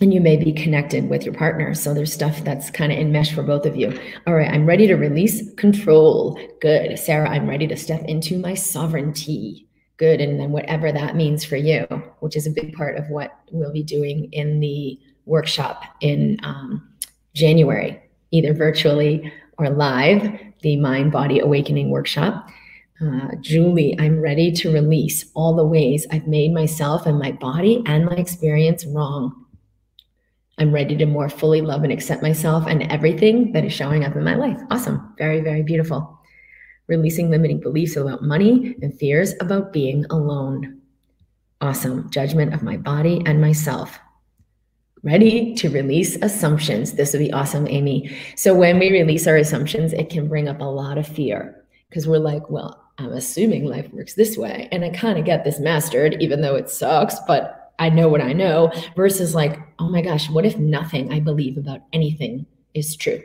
and 0.01 0.13
you 0.13 0.19
may 0.19 0.35
be 0.35 0.51
connected 0.51 1.09
with 1.09 1.23
your 1.23 1.33
partner. 1.33 1.73
So 1.73 1.93
there's 1.93 2.13
stuff 2.13 2.43
that's 2.43 2.69
kind 2.69 2.91
of 2.91 2.97
in 2.97 3.11
mesh 3.11 3.33
for 3.33 3.43
both 3.43 3.65
of 3.65 3.75
you. 3.75 3.97
All 4.27 4.33
right, 4.33 4.51
I'm 4.51 4.65
ready 4.65 4.87
to 4.87 4.95
release 4.95 5.53
control. 5.55 6.37
Good. 6.61 6.97
Sarah, 6.99 7.29
I'm 7.29 7.47
ready 7.47 7.67
to 7.67 7.77
step 7.77 8.03
into 8.05 8.37
my 8.37 8.53
sovereignty. 8.55 9.67
Good. 9.97 10.19
And 10.19 10.39
then 10.39 10.51
whatever 10.51 10.91
that 10.91 11.15
means 11.15 11.45
for 11.45 11.55
you, 11.55 11.87
which 12.25 12.35
is 12.35 12.47
a 12.47 12.49
big 12.49 12.73
part 12.73 12.97
of 12.97 13.07
what 13.11 13.37
we'll 13.51 13.71
be 13.71 13.83
doing 13.83 14.27
in 14.31 14.59
the 14.59 14.99
workshop 15.27 15.83
in 16.01 16.39
um, 16.41 16.81
January, 17.35 18.01
either 18.31 18.51
virtually 18.51 19.31
or 19.59 19.69
live, 19.69 20.27
the 20.63 20.75
Mind 20.75 21.11
Body 21.11 21.37
Awakening 21.37 21.91
workshop. 21.91 22.49
Uh, 22.99 23.27
Julie, 23.41 23.95
I'm 23.99 24.19
ready 24.19 24.51
to 24.53 24.73
release 24.73 25.29
all 25.35 25.55
the 25.55 25.63
ways 25.63 26.07
I've 26.11 26.25
made 26.25 26.51
myself 26.51 27.05
and 27.05 27.19
my 27.19 27.31
body 27.31 27.83
and 27.85 28.07
my 28.07 28.15
experience 28.15 28.87
wrong. 28.87 29.45
I'm 30.57 30.71
ready 30.71 30.97
to 30.97 31.05
more 31.05 31.29
fully 31.29 31.61
love 31.61 31.83
and 31.83 31.93
accept 31.93 32.23
myself 32.23 32.65
and 32.65 32.91
everything 32.91 33.51
that 33.51 33.65
is 33.65 33.73
showing 33.73 34.03
up 34.03 34.15
in 34.15 34.23
my 34.23 34.33
life. 34.33 34.59
Awesome. 34.71 35.13
Very, 35.19 35.41
very 35.41 35.61
beautiful. 35.61 36.19
Releasing 36.87 37.29
limiting 37.29 37.59
beliefs 37.59 37.97
about 37.97 38.23
money 38.23 38.75
and 38.81 38.97
fears 38.97 39.35
about 39.41 39.71
being 39.71 40.05
alone. 40.09 40.81
Awesome. 41.61 42.09
Judgment 42.09 42.53
of 42.53 42.63
my 42.63 42.77
body 42.77 43.21
and 43.25 43.41
myself. 43.41 43.99
Ready 45.03 45.53
to 45.55 45.69
release 45.69 46.15
assumptions. 46.21 46.93
This 46.93 47.13
would 47.13 47.19
be 47.19 47.31
awesome, 47.31 47.67
Amy. 47.67 48.15
So, 48.35 48.55
when 48.55 48.79
we 48.79 48.91
release 48.91 49.27
our 49.27 49.37
assumptions, 49.37 49.93
it 49.93 50.09
can 50.09 50.27
bring 50.27 50.47
up 50.47 50.59
a 50.59 50.65
lot 50.65 50.97
of 50.97 51.07
fear 51.07 51.63
because 51.89 52.07
we're 52.07 52.17
like, 52.17 52.49
well, 52.49 52.83
I'm 52.97 53.11
assuming 53.11 53.65
life 53.65 53.91
works 53.93 54.15
this 54.15 54.37
way. 54.37 54.67
And 54.71 54.83
I 54.83 54.89
kind 54.89 55.19
of 55.19 55.25
get 55.25 55.43
this 55.43 55.59
mastered, 55.59 56.21
even 56.21 56.41
though 56.41 56.55
it 56.55 56.69
sucks, 56.69 57.15
but 57.27 57.73
I 57.77 57.89
know 57.89 58.07
what 58.07 58.21
I 58.21 58.33
know 58.33 58.71
versus 58.95 59.35
like, 59.35 59.59
oh 59.79 59.89
my 59.89 60.01
gosh, 60.01 60.29
what 60.29 60.45
if 60.45 60.57
nothing 60.57 61.11
I 61.11 61.19
believe 61.19 61.57
about 61.57 61.81
anything 61.91 62.45
is 62.73 62.95
true? 62.95 63.21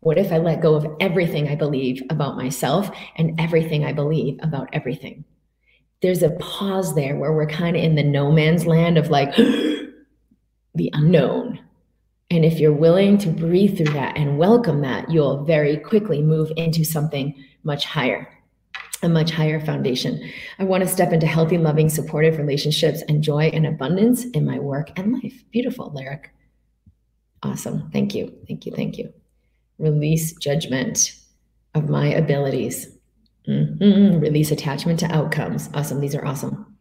What 0.00 0.18
if 0.18 0.32
I 0.32 0.38
let 0.38 0.60
go 0.60 0.74
of 0.74 0.86
everything 1.00 1.48
I 1.48 1.54
believe 1.54 2.02
about 2.10 2.36
myself 2.36 2.90
and 3.16 3.40
everything 3.40 3.84
I 3.84 3.92
believe 3.92 4.38
about 4.42 4.68
everything? 4.72 5.24
There's 6.04 6.22
a 6.22 6.32
pause 6.32 6.94
there 6.94 7.16
where 7.16 7.32
we're 7.32 7.46
kind 7.46 7.76
of 7.76 7.82
in 7.82 7.94
the 7.94 8.02
no 8.02 8.30
man's 8.30 8.66
land 8.66 8.98
of 8.98 9.08
like 9.08 9.34
the 10.74 10.90
unknown. 10.92 11.58
And 12.30 12.44
if 12.44 12.60
you're 12.60 12.74
willing 12.74 13.16
to 13.18 13.28
breathe 13.30 13.78
through 13.78 13.94
that 13.94 14.14
and 14.14 14.36
welcome 14.36 14.82
that, 14.82 15.10
you'll 15.10 15.44
very 15.44 15.78
quickly 15.78 16.20
move 16.20 16.52
into 16.58 16.84
something 16.84 17.34
much 17.62 17.86
higher 17.86 18.28
a 19.02 19.08
much 19.08 19.30
higher 19.30 19.64
foundation. 19.64 20.30
I 20.58 20.64
want 20.64 20.82
to 20.82 20.88
step 20.88 21.10
into 21.10 21.26
healthy, 21.26 21.56
loving, 21.56 21.88
supportive 21.88 22.36
relationships 22.36 23.02
and 23.08 23.22
joy 23.22 23.44
and 23.44 23.66
abundance 23.66 24.26
in 24.26 24.44
my 24.44 24.58
work 24.58 24.90
and 24.96 25.14
life. 25.14 25.42
Beautiful 25.52 25.90
lyric. 25.94 26.34
Awesome. 27.42 27.90
Thank 27.92 28.14
you. 28.14 28.30
Thank 28.46 28.66
you. 28.66 28.72
Thank 28.76 28.98
you. 28.98 29.10
Release 29.78 30.34
judgment 30.34 31.14
of 31.74 31.88
my 31.88 32.08
abilities. 32.08 32.93
Mm-hmm. 33.48 34.20
Release 34.20 34.50
attachment 34.50 35.00
to 35.00 35.06
outcomes. 35.06 35.68
Awesome. 35.74 36.00
These 36.00 36.14
are 36.14 36.24
awesome. 36.24 36.76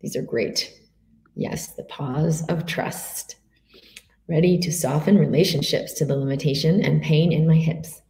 These 0.00 0.16
are 0.16 0.22
great. 0.22 0.72
Yes, 1.36 1.74
the 1.74 1.84
pause 1.84 2.44
of 2.48 2.66
trust. 2.66 3.36
Ready 4.28 4.58
to 4.58 4.72
soften 4.72 5.18
relationships 5.18 5.92
to 5.94 6.04
the 6.04 6.16
limitation 6.16 6.82
and 6.82 7.02
pain 7.02 7.32
in 7.32 7.46
my 7.46 7.56
hips. 7.56 8.00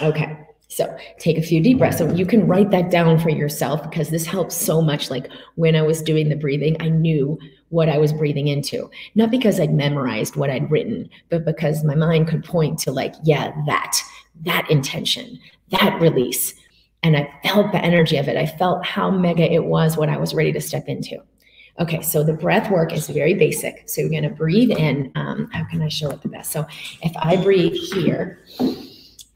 Okay. 0.00 0.38
So 0.68 0.96
take 1.18 1.36
a 1.36 1.42
few 1.42 1.60
deep 1.60 1.78
breaths. 1.78 1.98
So 1.98 2.10
you 2.14 2.24
can 2.24 2.46
write 2.46 2.70
that 2.70 2.90
down 2.90 3.18
for 3.18 3.28
yourself 3.28 3.82
because 3.82 4.08
this 4.08 4.24
helps 4.24 4.56
so 4.56 4.80
much. 4.80 5.10
Like 5.10 5.30
when 5.54 5.76
I 5.76 5.82
was 5.82 6.00
doing 6.00 6.30
the 6.30 6.36
breathing, 6.36 6.76
I 6.80 6.88
knew 6.88 7.38
what 7.68 7.90
I 7.90 7.98
was 7.98 8.12
breathing 8.12 8.48
into. 8.48 8.90
Not 9.14 9.30
because 9.30 9.60
I'd 9.60 9.74
memorized 9.74 10.36
what 10.36 10.50
I'd 10.50 10.70
written, 10.70 11.10
but 11.28 11.44
because 11.44 11.84
my 11.84 11.94
mind 11.94 12.28
could 12.28 12.44
point 12.44 12.78
to, 12.80 12.92
like, 12.92 13.14
yeah, 13.22 13.52
that, 13.66 14.00
that 14.44 14.70
intention, 14.70 15.38
that 15.70 16.00
release. 16.00 16.54
And 17.02 17.16
I 17.16 17.32
felt 17.42 17.72
the 17.72 17.84
energy 17.84 18.16
of 18.16 18.28
it. 18.28 18.36
I 18.36 18.46
felt 18.46 18.84
how 18.84 19.10
mega 19.10 19.50
it 19.50 19.64
was 19.64 19.96
what 19.96 20.08
I 20.08 20.16
was 20.16 20.34
ready 20.34 20.52
to 20.52 20.60
step 20.60 20.86
into. 20.86 21.18
Okay, 21.80 22.02
so 22.02 22.22
the 22.22 22.34
breath 22.34 22.70
work 22.70 22.92
is 22.92 23.08
very 23.08 23.34
basic. 23.34 23.88
So 23.88 24.02
you're 24.02 24.10
going 24.10 24.22
to 24.24 24.30
breathe 24.30 24.70
in. 24.70 25.10
Um, 25.14 25.48
how 25.52 25.64
can 25.64 25.82
I 25.82 25.88
show 25.88 26.10
it 26.10 26.22
the 26.22 26.28
best? 26.28 26.52
So 26.52 26.66
if 27.02 27.12
I 27.16 27.36
breathe 27.36 27.72
here, 27.72 28.40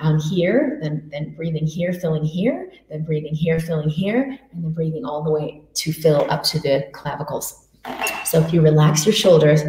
um, 0.01 0.21
here, 0.21 0.79
then, 0.83 1.09
then 1.11 1.35
breathing 1.35 1.67
here, 1.67 1.93
filling 1.95 2.25
here, 2.25 2.71
then 2.91 3.05
breathing 3.05 3.35
here, 3.35 3.59
filling 3.59 3.89
here, 3.89 4.39
and 4.53 4.65
then 4.65 4.73
breathing 4.73 5.05
all 5.05 5.23
the 5.23 5.31
way 5.31 5.63
to 5.75 5.93
fill 5.93 6.27
up 6.31 6.43
to 6.45 6.61
the 6.61 6.89
clavicles. 6.93 7.67
So 8.25 8.41
if 8.41 8.53
you 8.53 8.61
relax 8.61 9.07
your 9.07 9.15
shoulders, 9.15 9.63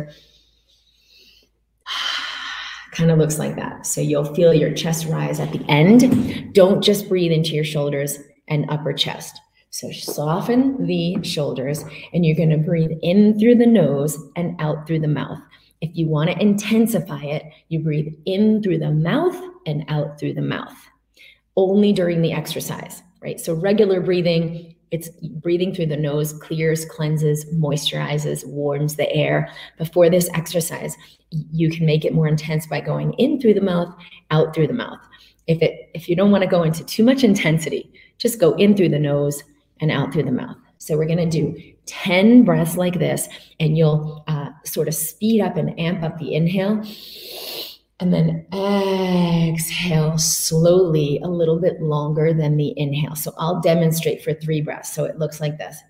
kind 2.97 3.11
of 3.11 3.19
looks 3.19 3.37
like 3.37 3.55
that. 3.55 3.85
So 3.85 4.01
you'll 4.01 4.33
feel 4.33 4.53
your 4.53 4.73
chest 4.73 5.05
rise 5.05 5.39
at 5.39 5.51
the 5.51 5.63
end. 5.69 6.53
Don't 6.53 6.83
just 6.83 7.07
breathe 7.07 7.31
into 7.31 7.51
your 7.51 7.63
shoulders 7.63 8.17
and 8.47 8.65
upper 8.69 8.91
chest. 8.91 9.39
So 9.69 9.91
soften 9.91 10.87
the 10.87 11.17
shoulders 11.21 11.83
and 12.11 12.25
you're 12.25 12.35
going 12.35 12.49
to 12.49 12.57
breathe 12.57 12.97
in 13.03 13.39
through 13.39 13.55
the 13.55 13.67
nose 13.67 14.17
and 14.35 14.59
out 14.59 14.87
through 14.87 15.01
the 15.01 15.07
mouth. 15.07 15.39
If 15.81 15.91
you 15.93 16.07
want 16.07 16.31
to 16.31 16.41
intensify 16.41 17.21
it, 17.21 17.43
you 17.69 17.83
breathe 17.83 18.11
in 18.25 18.63
through 18.63 18.79
the 18.79 18.91
mouth 18.91 19.39
and 19.67 19.85
out 19.89 20.19
through 20.19 20.33
the 20.33 20.41
mouth 20.41 20.73
only 21.55 21.93
during 21.93 22.23
the 22.23 22.33
exercise, 22.33 23.03
right? 23.21 23.39
So 23.39 23.53
regular 23.53 24.01
breathing, 24.01 24.75
it's 24.91 25.09
breathing 25.09 25.73
through 25.73 25.87
the 25.87 25.97
nose, 25.97 26.33
clears, 26.33 26.85
cleanses, 26.85 27.45
moisturizes, 27.53 28.45
warms 28.47 28.95
the 28.95 29.11
air. 29.11 29.51
Before 29.77 30.09
this 30.09 30.29
exercise, 30.33 30.95
you 31.29 31.69
can 31.69 31.85
make 31.85 32.05
it 32.05 32.13
more 32.13 32.27
intense 32.27 32.65
by 32.67 32.81
going 32.81 33.13
in 33.13 33.39
through 33.39 33.55
the 33.55 33.61
mouth, 33.61 33.93
out 34.31 34.55
through 34.55 34.67
the 34.67 34.73
mouth. 34.73 34.99
If 35.47 35.61
it 35.61 35.89
if 35.93 36.07
you 36.09 36.15
don't 36.15 36.31
want 36.31 36.43
to 36.43 36.49
go 36.49 36.63
into 36.63 36.83
too 36.85 37.03
much 37.03 37.23
intensity, 37.23 37.91
just 38.17 38.39
go 38.39 38.53
in 38.53 38.75
through 38.75 38.89
the 38.89 38.99
nose 38.99 39.43
and 39.79 39.91
out 39.91 40.13
through 40.13 40.23
the 40.23 40.31
mouth. 40.31 40.57
So 40.77 40.97
we're 40.97 41.05
going 41.05 41.17
to 41.17 41.25
do 41.29 41.55
10 41.87 42.43
breaths 42.43 42.77
like 42.77 42.99
this, 42.99 43.27
and 43.59 43.77
you'll 43.77 44.23
uh, 44.27 44.49
sort 44.63 44.87
of 44.87 44.93
speed 44.93 45.41
up 45.41 45.57
and 45.57 45.77
amp 45.79 46.03
up 46.03 46.17
the 46.19 46.35
inhale. 46.35 46.83
And 47.99 48.13
then 48.13 48.45
exhale 48.53 50.19
slowly, 50.19 51.19
a 51.23 51.27
little 51.27 51.59
bit 51.59 51.81
longer 51.81 52.31
than 52.31 52.55
the 52.55 52.73
inhale. 52.77 53.15
So 53.15 53.33
I'll 53.37 53.59
demonstrate 53.59 54.23
for 54.23 54.35
three 54.35 54.61
breaths. 54.61 54.93
So 54.93 55.05
it 55.05 55.17
looks 55.17 55.41
like 55.41 55.57
this. 55.57 55.81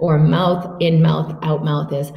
Or 0.00 0.18
mouth 0.18 0.76
in 0.80 1.00
mouth, 1.00 1.38
out 1.42 1.64
mouth 1.64 1.92
is. 1.92 2.12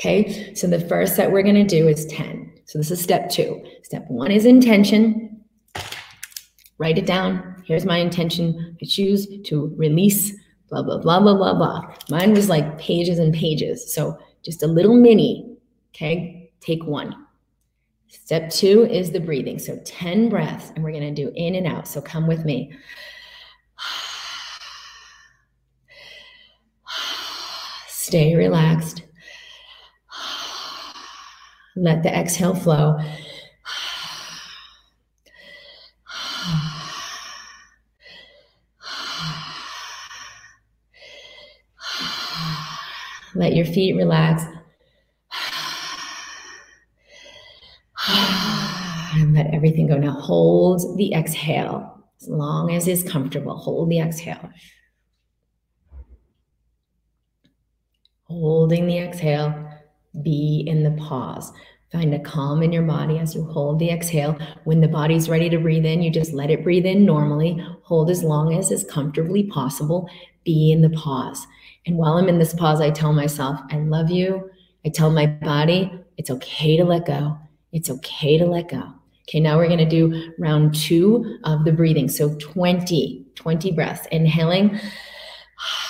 Okay, 0.00 0.54
so 0.54 0.66
the 0.66 0.80
first 0.80 1.14
set 1.14 1.30
we're 1.30 1.42
gonna 1.42 1.62
do 1.62 1.86
is 1.86 2.06
10. 2.06 2.50
So 2.64 2.78
this 2.78 2.90
is 2.90 3.02
step 3.02 3.28
two. 3.28 3.62
Step 3.82 4.06
one 4.08 4.30
is 4.30 4.46
intention. 4.46 5.44
Write 6.78 6.96
it 6.96 7.04
down. 7.04 7.62
Here's 7.66 7.84
my 7.84 7.98
intention. 7.98 8.78
I 8.80 8.86
choose 8.86 9.28
to 9.44 9.74
release 9.76 10.32
blah, 10.70 10.82
blah, 10.82 10.96
blah, 10.96 11.20
blah, 11.20 11.34
blah, 11.34 11.52
blah. 11.52 11.94
Mine 12.08 12.32
was 12.32 12.48
like 12.48 12.78
pages 12.78 13.18
and 13.18 13.34
pages. 13.34 13.92
So 13.92 14.16
just 14.42 14.62
a 14.62 14.66
little 14.66 14.94
mini, 14.94 15.54
okay? 15.94 16.50
Take 16.60 16.86
one. 16.86 17.14
Step 18.08 18.48
two 18.48 18.86
is 18.86 19.10
the 19.10 19.20
breathing. 19.20 19.58
So 19.58 19.78
10 19.84 20.30
breaths, 20.30 20.72
and 20.74 20.82
we're 20.82 20.92
gonna 20.92 21.14
do 21.14 21.30
in 21.34 21.56
and 21.56 21.66
out. 21.66 21.86
So 21.86 22.00
come 22.00 22.26
with 22.26 22.46
me. 22.46 22.72
Stay 27.88 28.34
relaxed. 28.34 29.02
Let 31.80 32.02
the 32.02 32.14
exhale 32.14 32.54
flow. 32.54 32.98
Let 43.34 43.56
your 43.56 43.64
feet 43.64 43.96
relax. 43.96 44.44
And 49.14 49.32
let 49.32 49.54
everything 49.54 49.86
go. 49.86 49.96
Now 49.96 50.10
hold 50.10 50.98
the 50.98 51.14
exhale 51.14 52.04
as 52.20 52.28
long 52.28 52.72
as 52.72 52.86
is 52.86 53.02
comfortable. 53.02 53.56
Hold 53.56 53.88
the 53.88 54.00
exhale. 54.00 54.50
Holding 58.24 58.86
the 58.86 58.98
exhale 58.98 59.66
be 60.22 60.64
in 60.66 60.82
the 60.82 60.90
pause. 61.02 61.52
Find 61.92 62.14
a 62.14 62.20
calm 62.20 62.62
in 62.62 62.72
your 62.72 62.84
body 62.84 63.18
as 63.18 63.34
you 63.34 63.44
hold 63.44 63.80
the 63.80 63.90
exhale. 63.90 64.38
When 64.62 64.80
the 64.80 64.86
body's 64.86 65.28
ready 65.28 65.50
to 65.50 65.58
breathe 65.58 65.84
in, 65.84 66.02
you 66.02 66.10
just 66.10 66.32
let 66.32 66.50
it 66.50 66.62
breathe 66.62 66.86
in 66.86 67.04
normally. 67.04 67.64
Hold 67.82 68.10
as 68.10 68.22
long 68.22 68.54
as 68.54 68.70
is 68.70 68.84
comfortably 68.84 69.44
possible. 69.44 70.08
Be 70.44 70.70
in 70.70 70.82
the 70.82 70.90
pause. 70.90 71.44
And 71.86 71.96
while 71.96 72.16
I'm 72.16 72.28
in 72.28 72.38
this 72.38 72.54
pause, 72.54 72.80
I 72.80 72.90
tell 72.90 73.12
myself, 73.12 73.58
I 73.70 73.78
love 73.78 74.08
you. 74.08 74.50
I 74.84 74.90
tell 74.90 75.10
my 75.10 75.26
body, 75.26 75.92
it's 76.16 76.30
okay 76.30 76.76
to 76.76 76.84
let 76.84 77.06
go. 77.06 77.36
It's 77.72 77.90
okay 77.90 78.38
to 78.38 78.46
let 78.46 78.68
go. 78.68 78.94
Okay, 79.28 79.40
now 79.40 79.56
we're 79.56 79.66
going 79.66 79.78
to 79.78 79.84
do 79.84 80.32
round 80.38 80.74
two 80.74 81.38
of 81.44 81.64
the 81.64 81.72
breathing. 81.72 82.08
So 82.08 82.34
20, 82.36 83.26
20 83.34 83.72
breaths. 83.72 84.06
Inhaling. 84.12 84.78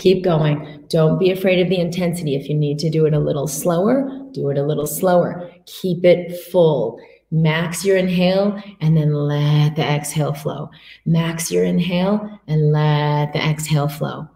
Keep 0.00 0.24
going. 0.24 0.86
Don't 0.88 1.18
be 1.18 1.30
afraid 1.30 1.60
of 1.60 1.68
the 1.68 1.78
intensity. 1.78 2.34
If 2.34 2.48
you 2.48 2.54
need 2.54 2.78
to 2.78 2.88
do 2.88 3.04
it 3.04 3.12
a 3.12 3.18
little 3.18 3.46
slower, 3.46 4.10
do 4.32 4.48
it 4.48 4.56
a 4.56 4.62
little 4.62 4.86
slower. 4.86 5.50
Keep 5.66 6.06
it 6.06 6.40
full. 6.50 6.98
Max 7.30 7.84
your 7.84 7.98
inhale 7.98 8.62
and 8.80 8.96
then 8.96 9.12
let 9.12 9.76
the 9.76 9.84
exhale 9.84 10.32
flow. 10.32 10.70
Max 11.04 11.52
your 11.52 11.64
inhale 11.64 12.40
and 12.46 12.72
let 12.72 13.34
the 13.34 13.46
exhale 13.46 13.88
flow. 13.88 14.26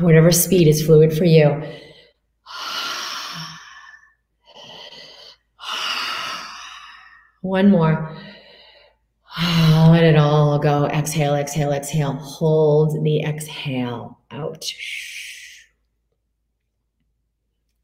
Whatever 0.00 0.32
speed 0.32 0.66
is 0.66 0.84
fluid 0.84 1.16
for 1.16 1.26
you. 1.26 1.62
One 7.42 7.70
more. 7.70 8.16
Let 9.40 10.04
it 10.04 10.16
all 10.16 10.58
go. 10.58 10.86
Exhale, 10.86 11.34
exhale, 11.34 11.72
exhale. 11.72 12.12
Hold 12.12 13.02
the 13.02 13.22
exhale 13.22 14.18
out. 14.30 14.64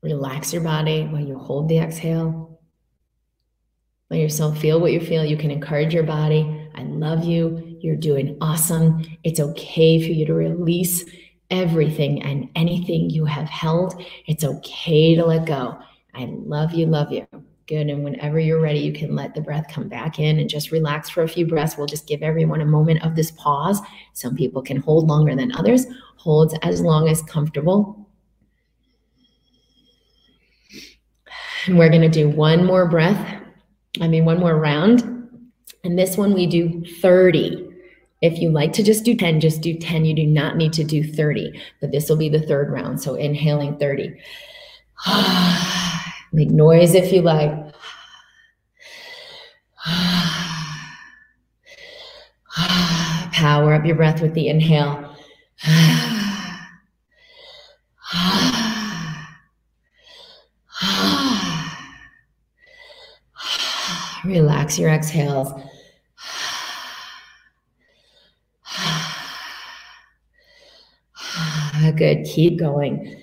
Relax 0.02 0.52
your 0.52 0.62
body 0.62 1.04
while 1.04 1.22
you 1.22 1.38
hold 1.38 1.68
the 1.68 1.78
exhale. 1.78 2.60
Let 4.10 4.20
yourself 4.20 4.58
feel 4.58 4.78
what 4.80 4.92
you 4.92 5.00
feel. 5.00 5.24
You 5.24 5.36
can 5.36 5.50
encourage 5.50 5.94
your 5.94 6.04
body. 6.04 6.68
I 6.74 6.82
love 6.82 7.24
you. 7.24 7.78
You're 7.80 7.96
doing 7.96 8.36
awesome. 8.40 9.02
It's 9.24 9.40
okay 9.40 10.02
for 10.02 10.12
you 10.12 10.26
to 10.26 10.34
release 10.34 11.04
everything 11.50 12.22
and 12.22 12.50
anything 12.56 13.08
you 13.10 13.24
have 13.24 13.48
held. 13.48 14.02
It's 14.26 14.44
okay 14.44 15.14
to 15.14 15.24
let 15.24 15.46
go. 15.46 15.78
I 16.14 16.26
love 16.26 16.74
you, 16.74 16.86
love 16.86 17.10
you. 17.10 17.26
Good. 17.68 17.90
And 17.90 18.02
whenever 18.02 18.40
you're 18.40 18.62
ready, 18.62 18.78
you 18.78 18.94
can 18.94 19.14
let 19.14 19.34
the 19.34 19.42
breath 19.42 19.66
come 19.68 19.88
back 19.88 20.18
in 20.18 20.38
and 20.38 20.48
just 20.48 20.72
relax 20.72 21.10
for 21.10 21.22
a 21.22 21.28
few 21.28 21.46
breaths. 21.46 21.76
We'll 21.76 21.86
just 21.86 22.08
give 22.08 22.22
everyone 22.22 22.62
a 22.62 22.66
moment 22.66 23.04
of 23.04 23.14
this 23.14 23.30
pause. 23.32 23.78
Some 24.14 24.34
people 24.34 24.62
can 24.62 24.78
hold 24.78 25.06
longer 25.06 25.36
than 25.36 25.52
others, 25.52 25.84
holds 26.16 26.54
as 26.62 26.80
long 26.80 27.10
as 27.10 27.20
comfortable. 27.20 28.08
And 31.66 31.78
we're 31.78 31.90
going 31.90 32.00
to 32.00 32.08
do 32.08 32.30
one 32.30 32.64
more 32.64 32.88
breath. 32.88 33.42
I 34.00 34.08
mean, 34.08 34.24
one 34.24 34.40
more 34.40 34.58
round. 34.58 35.02
And 35.84 35.98
this 35.98 36.16
one 36.16 36.32
we 36.32 36.46
do 36.46 36.82
30. 37.02 37.66
If 38.22 38.38
you 38.38 38.48
like 38.48 38.72
to 38.72 38.82
just 38.82 39.04
do 39.04 39.14
10, 39.14 39.40
just 39.40 39.60
do 39.60 39.74
10. 39.74 40.06
You 40.06 40.14
do 40.14 40.26
not 40.26 40.56
need 40.56 40.72
to 40.72 40.84
do 40.84 41.04
30, 41.04 41.60
but 41.82 41.92
this 41.92 42.08
will 42.08 42.16
be 42.16 42.30
the 42.30 42.46
third 42.46 42.70
round. 42.72 43.02
So 43.02 43.14
inhaling 43.14 43.76
30. 43.76 44.18
Make 46.32 46.50
noise 46.50 46.94
if 46.94 47.12
you 47.12 47.22
like. 47.22 47.52
Power 53.32 53.72
up 53.74 53.86
your 53.86 53.96
breath 53.96 54.20
with 54.20 54.34
the 54.34 54.48
inhale. 54.48 55.16
Relax 64.24 64.78
your 64.78 64.90
exhales. 64.90 65.52
Good. 71.96 72.24
Keep 72.26 72.58
going. 72.58 73.20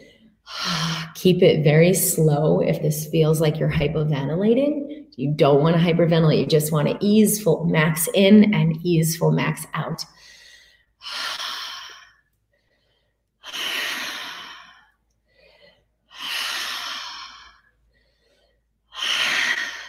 Keep 1.25 1.41
it 1.41 1.63
very 1.63 1.91
slow 1.91 2.59
if 2.59 2.83
this 2.83 3.07
feels 3.07 3.41
like 3.41 3.57
you're 3.57 3.71
hypoventilating. 3.71 5.07
You 5.15 5.33
don't 5.33 5.63
want 5.63 5.75
to 5.75 5.81
hyperventilate. 5.81 6.39
You 6.39 6.45
just 6.45 6.71
want 6.71 6.87
to 6.87 6.95
ease 7.03 7.41
full 7.41 7.65
max 7.65 8.07
in 8.13 8.53
and 8.53 8.77
ease 8.83 9.17
full 9.17 9.31
max 9.31 9.65
out. 9.73 10.05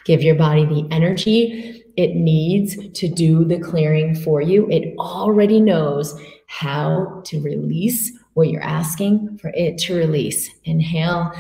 Give 0.07 0.23
your 0.23 0.37
body 0.37 0.65
the 0.65 0.89
energy 0.91 1.85
it 1.99 2.15
needs 2.15 2.77
to 2.99 3.09
do 3.09 3.45
the 3.45 3.59
clearing 3.59 4.15
for 4.15 4.41
you. 4.41 4.71
It 4.71 4.97
already 4.99 5.61
knows 5.61 6.19
how 6.59 7.21
to 7.23 7.39
release 7.43 8.19
what 8.33 8.49
you're 8.49 8.63
asking 8.63 9.37
for 9.37 9.53
it 9.55 9.77
to 9.77 9.95
release. 9.95 10.49
Inhale. 10.65 11.31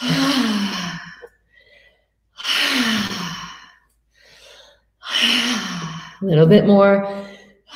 A 6.20 6.24
little 6.24 6.46
bit 6.46 6.66
more. 6.66 7.06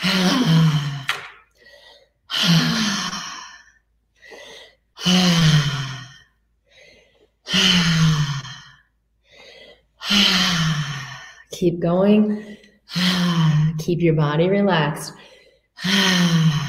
Keep 11.53 11.81
going. 11.81 12.57
Keep 13.79 14.01
your 14.01 14.15
body 14.15 14.49
relaxed. 14.49 15.13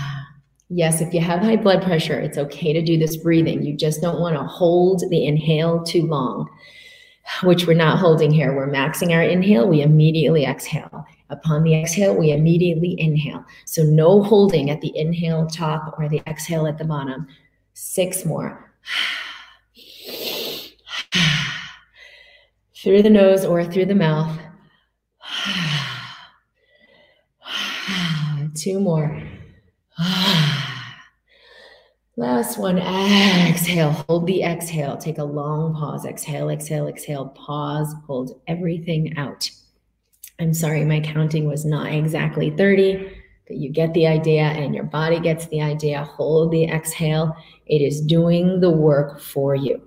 Yes, 0.75 1.01
if 1.01 1.13
you 1.13 1.19
have 1.19 1.41
high 1.41 1.57
blood 1.57 1.83
pressure, 1.83 2.19
it's 2.19 2.37
okay 2.37 2.73
to 2.73 2.81
do 2.81 2.97
this 2.97 3.15
breathing. 3.17 3.61
You 3.61 3.77
just 3.77 4.01
don't 4.01 4.19
want 4.19 4.35
to 4.35 4.43
hold 4.43 5.03
the 5.07 5.23
inhale 5.23 5.83
too 5.83 6.07
long, 6.07 6.49
which 7.43 7.67
we're 7.67 7.75
not 7.75 7.99
holding 7.99 8.31
here. 8.31 8.55
We're 8.55 8.71
maxing 8.71 9.11
our 9.11 9.21
inhale, 9.21 9.67
we 9.67 9.83
immediately 9.83 10.45
exhale. 10.45 11.05
Upon 11.29 11.61
the 11.61 11.75
exhale, 11.75 12.15
we 12.15 12.31
immediately 12.31 12.99
inhale. 12.99 13.45
So 13.65 13.83
no 13.83 14.23
holding 14.23 14.71
at 14.71 14.81
the 14.81 14.97
inhale 14.97 15.45
top 15.45 15.93
or 15.99 16.09
the 16.09 16.23
exhale 16.25 16.65
at 16.65 16.79
the 16.79 16.85
bottom. 16.85 17.27
Six 17.73 18.25
more. 18.25 18.73
through 22.83 23.01
the 23.01 23.09
nose 23.09 23.45
or 23.45 23.63
through 23.63 23.85
the 23.85 23.95
mouth. 23.95 24.37
Two 28.63 28.79
more. 28.79 29.21
Last 32.15 32.57
one, 32.57 32.77
exhale, 32.77 33.91
hold 33.91 34.25
the 34.25 34.41
exhale. 34.41 34.95
Take 34.95 35.17
a 35.17 35.23
long 35.25 35.73
pause. 35.73 36.05
Exhale, 36.05 36.49
exhale, 36.49 36.87
exhale, 36.87 37.25
pause, 37.25 37.93
hold 38.07 38.39
everything 38.47 39.17
out. 39.17 39.51
I'm 40.39 40.53
sorry, 40.53 40.85
my 40.85 41.01
counting 41.01 41.45
was 41.45 41.65
not 41.65 41.91
exactly 41.91 42.51
30, 42.51 43.11
but 43.49 43.57
you 43.57 43.69
get 43.69 43.93
the 43.93 44.07
idea 44.07 44.43
and 44.43 44.73
your 44.73 44.85
body 44.85 45.19
gets 45.19 45.47
the 45.47 45.61
idea. 45.61 46.05
Hold 46.05 46.53
the 46.53 46.63
exhale. 46.63 47.35
It 47.65 47.81
is 47.81 47.99
doing 47.99 48.61
the 48.61 48.71
work 48.71 49.19
for 49.19 49.55
you. 49.55 49.81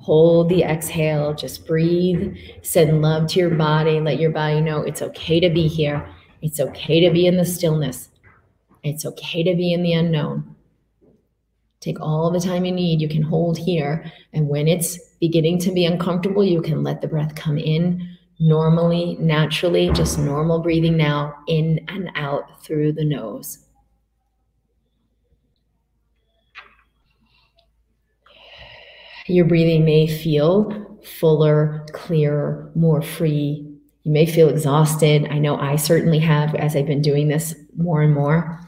Hold 0.00 0.50
the 0.50 0.64
exhale, 0.64 1.32
just 1.32 1.66
breathe, 1.66 2.36
send 2.60 3.00
love 3.00 3.28
to 3.28 3.40
your 3.40 3.54
body. 3.54 4.00
Let 4.00 4.20
your 4.20 4.32
body 4.32 4.60
know 4.60 4.82
it's 4.82 5.00
okay 5.00 5.40
to 5.40 5.48
be 5.48 5.66
here. 5.66 6.06
It's 6.46 6.60
okay 6.60 7.00
to 7.00 7.10
be 7.10 7.26
in 7.26 7.38
the 7.38 7.44
stillness. 7.44 8.08
It's 8.84 9.04
okay 9.04 9.42
to 9.42 9.56
be 9.56 9.72
in 9.72 9.82
the 9.82 9.94
unknown. 9.94 10.54
Take 11.80 12.00
all 12.00 12.30
the 12.30 12.38
time 12.38 12.64
you 12.64 12.70
need. 12.70 13.00
You 13.00 13.08
can 13.08 13.22
hold 13.22 13.58
here. 13.58 14.12
And 14.32 14.48
when 14.48 14.68
it's 14.68 14.96
beginning 15.18 15.58
to 15.62 15.72
be 15.72 15.84
uncomfortable, 15.84 16.44
you 16.44 16.62
can 16.62 16.84
let 16.84 17.00
the 17.00 17.08
breath 17.08 17.34
come 17.34 17.58
in 17.58 18.16
normally, 18.38 19.16
naturally, 19.18 19.90
just 19.90 20.20
normal 20.20 20.60
breathing 20.60 20.96
now, 20.96 21.34
in 21.48 21.84
and 21.88 22.10
out 22.14 22.62
through 22.62 22.92
the 22.92 23.04
nose. 23.04 23.58
Your 29.26 29.46
breathing 29.46 29.84
may 29.84 30.06
feel 30.06 31.00
fuller, 31.02 31.84
clearer, 31.92 32.70
more 32.76 33.02
free. 33.02 33.65
You 34.06 34.12
may 34.12 34.24
feel 34.24 34.48
exhausted. 34.48 35.26
I 35.32 35.40
know 35.40 35.56
I 35.56 35.74
certainly 35.74 36.20
have 36.20 36.54
as 36.54 36.76
I've 36.76 36.86
been 36.86 37.02
doing 37.02 37.26
this 37.26 37.56
more 37.76 38.02
and 38.02 38.14
more. 38.14 38.60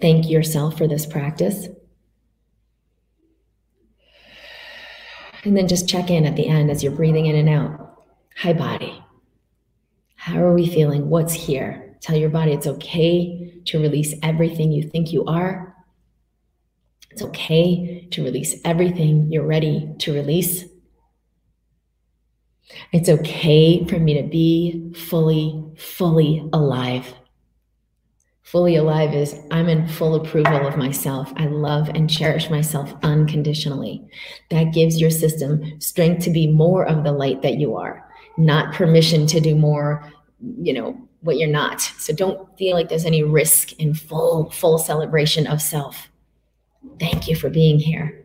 Thank 0.00 0.30
yourself 0.30 0.78
for 0.78 0.88
this 0.88 1.04
practice. 1.04 1.68
And 5.44 5.54
then 5.54 5.68
just 5.68 5.86
check 5.86 6.08
in 6.08 6.24
at 6.24 6.34
the 6.34 6.48
end 6.48 6.70
as 6.70 6.82
you're 6.82 6.94
breathing 6.94 7.26
in 7.26 7.36
and 7.36 7.50
out. 7.50 8.04
Hi, 8.38 8.54
body. 8.54 9.04
How 10.14 10.40
are 10.42 10.54
we 10.54 10.66
feeling? 10.66 11.10
What's 11.10 11.34
here? 11.34 11.98
Tell 12.00 12.16
your 12.16 12.30
body 12.30 12.52
it's 12.52 12.66
okay 12.66 13.60
to 13.66 13.82
release 13.82 14.14
everything 14.22 14.72
you 14.72 14.84
think 14.88 15.12
you 15.12 15.26
are. 15.26 15.76
It's 17.10 17.20
okay 17.20 18.08
to 18.12 18.24
release 18.24 18.58
everything 18.64 19.30
you're 19.30 19.46
ready 19.46 19.90
to 19.98 20.14
release. 20.14 20.69
It's 22.92 23.08
okay 23.08 23.84
for 23.84 23.98
me 23.98 24.20
to 24.20 24.28
be 24.28 24.92
fully, 24.94 25.62
fully 25.76 26.48
alive. 26.52 27.14
Fully 28.42 28.74
alive 28.74 29.14
is 29.14 29.38
I'm 29.52 29.68
in 29.68 29.86
full 29.86 30.16
approval 30.16 30.66
of 30.66 30.76
myself. 30.76 31.32
I 31.36 31.46
love 31.46 31.88
and 31.90 32.10
cherish 32.10 32.50
myself 32.50 32.92
unconditionally. 33.04 34.04
That 34.50 34.74
gives 34.74 35.00
your 35.00 35.10
system 35.10 35.80
strength 35.80 36.24
to 36.24 36.30
be 36.30 36.48
more 36.48 36.84
of 36.84 37.04
the 37.04 37.12
light 37.12 37.42
that 37.42 37.58
you 37.58 37.76
are, 37.76 38.04
not 38.36 38.74
permission 38.74 39.28
to 39.28 39.40
do 39.40 39.54
more, 39.54 40.12
you 40.60 40.72
know, 40.72 41.00
what 41.20 41.38
you're 41.38 41.48
not. 41.48 41.80
So 41.80 42.12
don't 42.12 42.48
feel 42.58 42.74
like 42.74 42.88
there's 42.88 43.04
any 43.04 43.22
risk 43.22 43.72
in 43.74 43.94
full, 43.94 44.50
full 44.50 44.78
celebration 44.78 45.46
of 45.46 45.62
self. 45.62 46.08
Thank 46.98 47.28
you 47.28 47.36
for 47.36 47.50
being 47.50 47.78
here. 47.78 48.19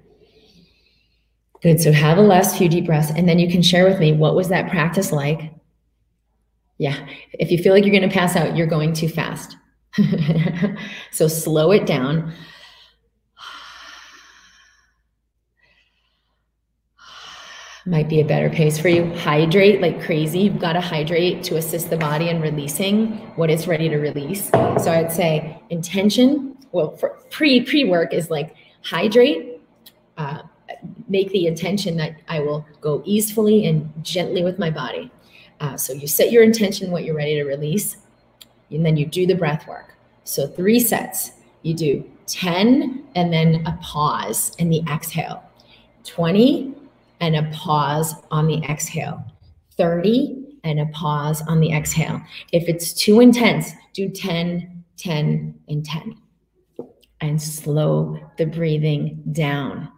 Good. 1.65 1.81
So 1.81 1.91
have 1.91 2.19
a 2.19 2.21
last 2.21 2.59
few 2.59 2.69
deep 2.69 2.85
breaths, 2.85 3.09
and 3.09 3.27
then 3.27 3.39
you 3.39 3.49
can 3.49 3.63
share 3.63 3.89
with 3.89 3.99
me 3.99 4.13
what 4.13 4.35
was 4.35 4.49
that 4.49 4.69
practice 4.69 5.11
like? 5.11 5.51
Yeah. 6.77 7.07
If 7.33 7.49
you 7.49 7.57
feel 7.57 7.73
like 7.73 7.83
you're 7.83 7.91
going 7.91 8.07
to 8.07 8.15
pass 8.15 8.35
out, 8.35 8.55
you're 8.55 8.67
going 8.67 8.93
too 8.93 9.09
fast. 9.09 9.57
so 11.11 11.27
slow 11.27 11.71
it 11.71 11.87
down. 11.87 12.31
Might 17.87 18.09
be 18.09 18.21
a 18.21 18.25
better 18.25 18.51
pace 18.51 18.77
for 18.77 18.89
you. 18.89 19.11
Hydrate 19.15 19.81
like 19.81 20.03
crazy. 20.03 20.41
You've 20.41 20.59
got 20.59 20.73
to 20.73 20.81
hydrate 20.81 21.41
to 21.45 21.57
assist 21.57 21.89
the 21.89 21.97
body 21.97 22.29
in 22.29 22.41
releasing 22.41 23.13
what 23.37 23.49
is 23.49 23.67
ready 23.67 23.89
to 23.89 23.97
release. 23.97 24.51
So 24.51 24.91
I'd 24.91 25.11
say 25.11 25.59
intention. 25.71 26.57
Well, 26.71 26.89
pre 27.31 27.61
pre 27.61 27.85
work 27.85 28.13
is 28.13 28.29
like 28.29 28.53
hydrate. 28.83 29.59
Uh, 30.15 30.43
make 31.07 31.29
the 31.31 31.47
intention 31.47 31.97
that 31.97 32.15
I 32.27 32.39
will 32.39 32.65
go 32.81 33.01
easefully 33.05 33.65
and 33.65 33.91
gently 34.03 34.43
with 34.43 34.59
my 34.59 34.69
body. 34.69 35.11
Uh, 35.59 35.77
so 35.77 35.93
you 35.93 36.07
set 36.07 36.31
your 36.31 36.43
intention, 36.43 36.91
what 36.91 37.05
you're 37.05 37.15
ready 37.15 37.35
to 37.35 37.43
release 37.43 37.97
and 38.71 38.85
then 38.85 38.97
you 38.97 39.05
do 39.05 39.25
the 39.25 39.35
breath 39.35 39.67
work. 39.67 39.95
So 40.23 40.47
three 40.47 40.79
sets. 40.79 41.31
You 41.61 41.73
do 41.73 42.11
10 42.27 43.03
and 43.15 43.31
then 43.31 43.65
a 43.65 43.77
pause 43.81 44.55
in 44.57 44.69
the 44.69 44.83
exhale, 44.89 45.43
20 46.03 46.73
and 47.21 47.35
a 47.35 47.43
pause 47.51 48.13
on 48.31 48.47
the 48.47 48.61
exhale, 48.63 49.23
30 49.77 50.43
and 50.63 50.79
a 50.79 50.85
pause 50.87 51.41
on 51.43 51.59
the 51.59 51.71
exhale. 51.71 52.21
If 52.51 52.67
it's 52.67 52.93
too 52.93 53.19
intense, 53.19 53.71
do 53.93 54.09
10, 54.09 54.83
10, 54.97 55.55
and 55.67 55.85
10. 55.85 56.15
And 57.21 57.41
slow 57.41 58.19
the 58.37 58.45
breathing 58.45 59.23
down. 59.31 59.89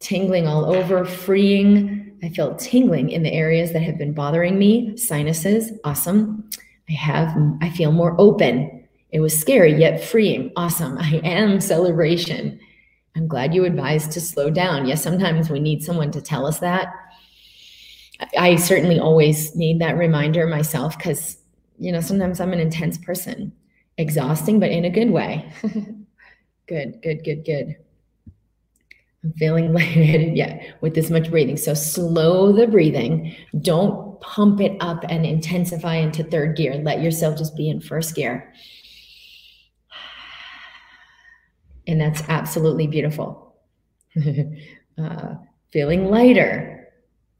Tingling 0.00 0.46
all 0.46 0.64
over, 0.64 1.04
freeing. 1.04 2.16
I 2.22 2.28
feel 2.30 2.54
tingling 2.56 3.10
in 3.10 3.22
the 3.22 3.32
areas 3.32 3.72
that 3.72 3.82
have 3.82 3.98
been 3.98 4.12
bothering 4.12 4.58
me, 4.58 4.96
sinuses, 4.96 5.72
awesome. 5.84 6.48
I 6.88 6.92
have, 6.92 7.36
I 7.60 7.70
feel 7.70 7.92
more 7.92 8.14
open. 8.18 8.84
It 9.10 9.20
was 9.20 9.38
scary 9.38 9.74
yet 9.74 10.02
freeing, 10.02 10.52
awesome. 10.56 10.98
I 11.00 11.20
am 11.24 11.60
celebration. 11.60 12.58
I'm 13.14 13.28
glad 13.28 13.54
you 13.54 13.64
advised 13.64 14.12
to 14.12 14.20
slow 14.20 14.50
down. 14.50 14.86
Yes, 14.86 15.02
sometimes 15.02 15.48
we 15.48 15.58
need 15.58 15.82
someone 15.82 16.10
to 16.12 16.20
tell 16.20 16.46
us 16.46 16.58
that. 16.58 16.92
I 18.38 18.56
certainly 18.56 18.98
always 18.98 19.54
need 19.54 19.80
that 19.80 19.96
reminder 19.96 20.46
myself 20.46 20.96
because, 20.96 21.38
you 21.78 21.92
know, 21.92 22.00
sometimes 22.00 22.40
I'm 22.40 22.52
an 22.52 22.60
intense 22.60 22.98
person, 22.98 23.52
exhausting, 23.98 24.60
but 24.60 24.70
in 24.70 24.84
a 24.84 24.90
good 24.90 25.10
way. 25.10 25.50
good, 26.66 27.00
good, 27.02 27.24
good, 27.24 27.44
good. 27.44 27.76
Feeling 29.36 29.72
lightheaded 29.74 30.36
yet 30.36 30.76
with 30.80 30.94
this 30.94 31.10
much 31.10 31.30
breathing. 31.30 31.56
So 31.56 31.74
slow 31.74 32.52
the 32.52 32.66
breathing. 32.66 33.34
Don't 33.60 34.20
pump 34.20 34.60
it 34.60 34.76
up 34.80 35.04
and 35.08 35.24
intensify 35.24 35.96
into 35.96 36.24
third 36.24 36.56
gear. 36.56 36.74
Let 36.76 37.02
yourself 37.02 37.38
just 37.38 37.56
be 37.56 37.68
in 37.68 37.80
first 37.80 38.14
gear. 38.14 38.52
And 41.88 42.00
that's 42.00 42.20
absolutely 42.28 42.88
beautiful. 42.88 43.54
uh, 44.98 45.34
feeling 45.72 46.10
lighter, 46.10 46.88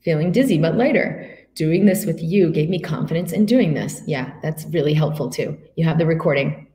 feeling 0.04 0.30
dizzy, 0.30 0.58
but 0.58 0.76
lighter. 0.76 1.32
Doing 1.56 1.86
this 1.86 2.04
with 2.04 2.22
you 2.22 2.52
gave 2.52 2.68
me 2.68 2.78
confidence 2.78 3.32
in 3.32 3.46
doing 3.46 3.74
this. 3.74 4.02
Yeah, 4.06 4.34
that's 4.42 4.66
really 4.66 4.92
helpful 4.94 5.30
too. 5.30 5.58
You 5.74 5.84
have 5.86 5.98
the 5.98 6.06
recording. 6.06 6.68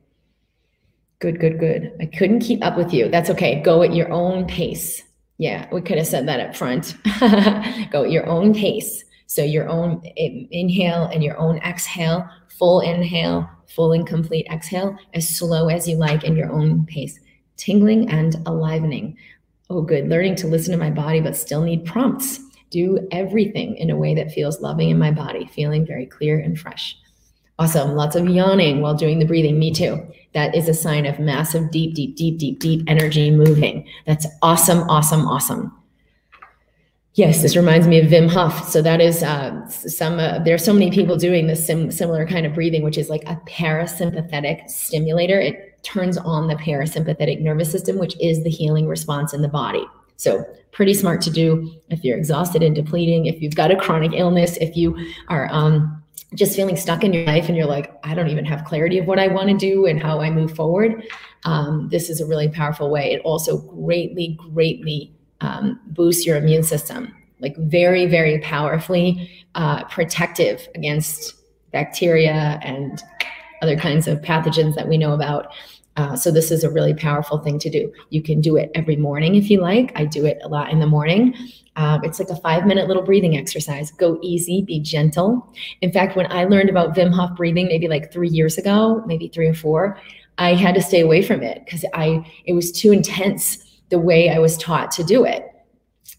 Good, 1.22 1.38
good, 1.38 1.60
good. 1.60 1.92
I 2.00 2.06
couldn't 2.06 2.40
keep 2.40 2.64
up 2.64 2.76
with 2.76 2.92
you. 2.92 3.08
That's 3.08 3.30
okay. 3.30 3.62
Go 3.62 3.84
at 3.84 3.94
your 3.94 4.10
own 4.10 4.44
pace. 4.44 5.04
Yeah, 5.38 5.68
we 5.70 5.80
could 5.80 5.96
have 5.96 6.08
said 6.08 6.26
that 6.26 6.40
up 6.40 6.56
front. 6.56 6.96
Go 7.92 8.02
at 8.02 8.10
your 8.10 8.26
own 8.26 8.52
pace. 8.52 9.04
So 9.28 9.44
your 9.44 9.68
own 9.68 10.02
inhale 10.16 11.04
and 11.04 11.22
your 11.22 11.38
own 11.38 11.58
exhale, 11.58 12.28
full 12.48 12.80
inhale, 12.80 13.48
full 13.68 13.92
and 13.92 14.04
complete 14.04 14.48
exhale, 14.50 14.98
as 15.14 15.28
slow 15.28 15.68
as 15.68 15.86
you 15.86 15.94
like 15.94 16.24
in 16.24 16.34
your 16.34 16.50
own 16.50 16.86
pace 16.86 17.20
tingling 17.56 18.10
and 18.10 18.32
alivening. 18.46 19.14
Oh, 19.70 19.82
good. 19.82 20.08
Learning 20.08 20.34
to 20.34 20.48
listen 20.48 20.72
to 20.72 20.76
my 20.76 20.90
body, 20.90 21.20
but 21.20 21.36
still 21.36 21.62
need 21.62 21.84
prompts. 21.84 22.40
Do 22.70 23.06
everything 23.12 23.76
in 23.76 23.90
a 23.90 23.96
way 23.96 24.16
that 24.16 24.32
feels 24.32 24.60
loving 24.60 24.90
in 24.90 24.98
my 24.98 25.12
body, 25.12 25.46
feeling 25.46 25.86
very 25.86 26.06
clear 26.06 26.40
and 26.40 26.58
fresh. 26.58 26.98
Awesome. 27.62 27.94
Lots 27.94 28.16
of 28.16 28.28
yawning 28.28 28.80
while 28.80 28.96
doing 28.96 29.20
the 29.20 29.24
breathing. 29.24 29.56
Me 29.56 29.72
too. 29.72 30.04
That 30.34 30.52
is 30.52 30.68
a 30.68 30.74
sign 30.74 31.06
of 31.06 31.20
massive, 31.20 31.70
deep, 31.70 31.94
deep, 31.94 32.16
deep, 32.16 32.36
deep, 32.36 32.58
deep 32.58 32.82
energy 32.88 33.30
moving. 33.30 33.86
That's 34.04 34.26
awesome, 34.42 34.80
awesome, 34.90 35.28
awesome. 35.28 35.72
Yes, 37.14 37.40
this 37.40 37.54
reminds 37.54 37.86
me 37.86 38.00
of 38.00 38.10
Wim 38.10 38.28
Hof. 38.28 38.68
So 38.68 38.82
that 38.82 39.00
is 39.00 39.22
uh, 39.22 39.64
some. 39.68 40.18
Uh, 40.18 40.40
there 40.40 40.56
are 40.56 40.58
so 40.58 40.72
many 40.72 40.90
people 40.90 41.16
doing 41.16 41.46
this 41.46 41.64
sim- 41.64 41.92
similar 41.92 42.26
kind 42.26 42.46
of 42.46 42.52
breathing, 42.52 42.82
which 42.82 42.98
is 42.98 43.08
like 43.08 43.22
a 43.26 43.40
parasympathetic 43.46 44.68
stimulator. 44.68 45.38
It 45.38 45.84
turns 45.84 46.18
on 46.18 46.48
the 46.48 46.56
parasympathetic 46.56 47.40
nervous 47.40 47.70
system, 47.70 47.96
which 47.96 48.18
is 48.20 48.42
the 48.42 48.50
healing 48.50 48.88
response 48.88 49.32
in 49.32 49.40
the 49.40 49.48
body. 49.48 49.84
So, 50.16 50.44
pretty 50.72 50.94
smart 50.94 51.20
to 51.22 51.30
do 51.30 51.72
if 51.90 52.02
you're 52.02 52.18
exhausted 52.18 52.64
and 52.64 52.74
depleting, 52.74 53.26
if 53.26 53.40
you've 53.40 53.54
got 53.54 53.70
a 53.70 53.76
chronic 53.76 54.14
illness, 54.14 54.56
if 54.56 54.76
you 54.76 54.96
are 55.28 55.48
um, 55.52 56.01
just 56.34 56.56
feeling 56.56 56.76
stuck 56.76 57.04
in 57.04 57.12
your 57.12 57.24
life 57.24 57.48
and 57.48 57.56
you're 57.56 57.66
like, 57.66 57.92
I 58.04 58.14
don't 58.14 58.28
even 58.28 58.44
have 58.44 58.64
clarity 58.64 58.98
of 58.98 59.06
what 59.06 59.18
I 59.18 59.28
want 59.28 59.48
to 59.48 59.56
do 59.56 59.86
and 59.86 60.02
how 60.02 60.20
I 60.20 60.30
move 60.30 60.54
forward. 60.54 61.06
Um, 61.44 61.88
this 61.90 62.08
is 62.08 62.20
a 62.20 62.26
really 62.26 62.48
powerful 62.48 62.90
way. 62.90 63.12
It 63.12 63.20
also 63.22 63.58
greatly, 63.58 64.38
greatly 64.52 65.12
um, 65.40 65.80
boosts 65.86 66.24
your 66.24 66.36
immune 66.36 66.62
system, 66.62 67.14
like 67.40 67.56
very, 67.56 68.06
very 68.06 68.38
powerfully 68.38 69.30
uh, 69.54 69.84
protective 69.84 70.66
against 70.74 71.34
bacteria 71.72 72.60
and 72.62 73.02
other 73.60 73.76
kinds 73.76 74.08
of 74.08 74.20
pathogens 74.20 74.74
that 74.74 74.88
we 74.88 74.96
know 74.96 75.12
about. 75.12 75.52
Uh, 75.96 76.16
so 76.16 76.30
this 76.30 76.50
is 76.50 76.64
a 76.64 76.70
really 76.70 76.94
powerful 76.94 77.38
thing 77.38 77.58
to 77.58 77.68
do. 77.68 77.92
You 78.10 78.22
can 78.22 78.40
do 78.40 78.56
it 78.56 78.70
every 78.74 78.96
morning 78.96 79.34
if 79.34 79.50
you 79.50 79.60
like. 79.60 79.92
I 79.94 80.06
do 80.06 80.24
it 80.24 80.38
a 80.42 80.48
lot 80.48 80.70
in 80.70 80.78
the 80.78 80.86
morning. 80.86 81.34
Um, 81.76 82.02
it's 82.04 82.18
like 82.18 82.30
a 82.30 82.36
five 82.36 82.66
minute 82.66 82.88
little 82.88 83.02
breathing 83.02 83.36
exercise. 83.36 83.90
Go 83.90 84.18
easy, 84.22 84.62
be 84.62 84.80
gentle. 84.80 85.46
In 85.80 85.92
fact, 85.92 86.16
when 86.16 86.30
I 86.30 86.44
learned 86.44 86.70
about 86.70 86.94
Wim 86.94 87.12
Hof 87.12 87.36
breathing, 87.36 87.66
maybe 87.66 87.88
like 87.88 88.12
three 88.12 88.28
years 88.28 88.56
ago, 88.56 89.02
maybe 89.06 89.28
three 89.28 89.48
or 89.48 89.54
four, 89.54 89.98
I 90.38 90.54
had 90.54 90.74
to 90.74 90.82
stay 90.82 91.00
away 91.00 91.22
from 91.22 91.42
it 91.42 91.62
because 91.64 91.84
I 91.92 92.24
it 92.46 92.54
was 92.54 92.72
too 92.72 92.92
intense 92.92 93.58
the 93.90 93.98
way 93.98 94.30
I 94.30 94.38
was 94.38 94.56
taught 94.56 94.90
to 94.92 95.04
do 95.04 95.24
it. 95.24 95.46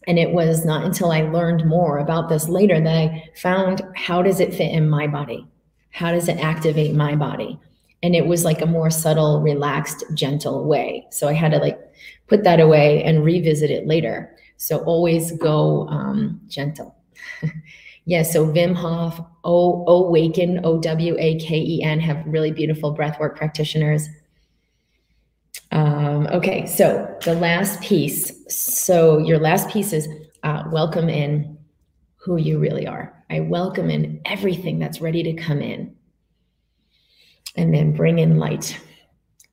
And 0.06 0.20
it 0.20 0.32
was 0.32 0.66
not 0.66 0.86
until 0.86 1.12
I 1.12 1.22
learned 1.22 1.66
more 1.66 1.98
about 1.98 2.30
this 2.30 2.48
later 2.48 2.80
that 2.80 2.96
I 2.96 3.24
found 3.36 3.82
how 3.96 4.22
does 4.22 4.40
it 4.40 4.54
fit 4.54 4.72
in 4.72 4.90
my 4.90 5.08
body? 5.08 5.48
How 5.92 6.12
does 6.12 6.28
it 6.28 6.38
activate 6.40 6.94
my 6.94 7.16
body? 7.16 7.60
And 8.04 8.16
it 8.16 8.28
was 8.28 8.44
like 8.44 8.62
a 8.62 8.66
more 8.66 8.89
subtle 8.92 9.42
relaxed 9.42 10.04
gentle 10.13 10.66
way. 10.66 11.08
So 11.10 11.30
i 11.30 11.34
had 11.34 11.52
to 11.52 11.58
like 11.58 11.80
put 12.28 12.44
that 12.44 12.60
away 12.60 13.02
and 13.04 13.24
revisit 13.24 13.72
it 13.72 13.88
later. 13.88 14.36
So 14.58 14.80
always 14.80 15.32
go 15.32 15.88
um, 15.88 16.39
gentle. 16.48 16.96
Yeah 18.06 18.24
so 18.24 18.46
Wim 18.46 18.76
Hof 18.76 19.22
o 19.46 19.86
awaken 19.88 20.60
o-w-a-k-e-n 20.66 22.00
have 22.02 22.22
really 22.26 22.52
beautiful 22.52 22.96
breathwork 22.96 23.38
practitioners. 23.38 24.10
Um, 25.72 26.28
okay 26.28 26.66
so 26.66 27.16
the 27.24 27.34
last 27.34 27.82
piece 27.82 28.32
so 28.54 29.20
your 29.20 29.39
last 29.39 29.70
piece 29.70 29.94
is 29.94 30.08
uh, 30.44 30.63
welcome 30.70 31.08
in 31.08 31.58
who 32.18 32.38
you 32.38 32.60
really 32.60 32.86
are. 32.86 33.24
I 33.30 33.39
welcome 33.39 33.89
in 33.89 34.22
everything 34.26 34.80
that's 34.80 35.00
ready 35.00 35.24
to 35.24 35.34
come 35.34 35.62
in 35.62 35.96
and 37.56 37.74
then 37.74 37.94
bring 37.94 38.20
in 38.20 38.38
light. 38.38 38.80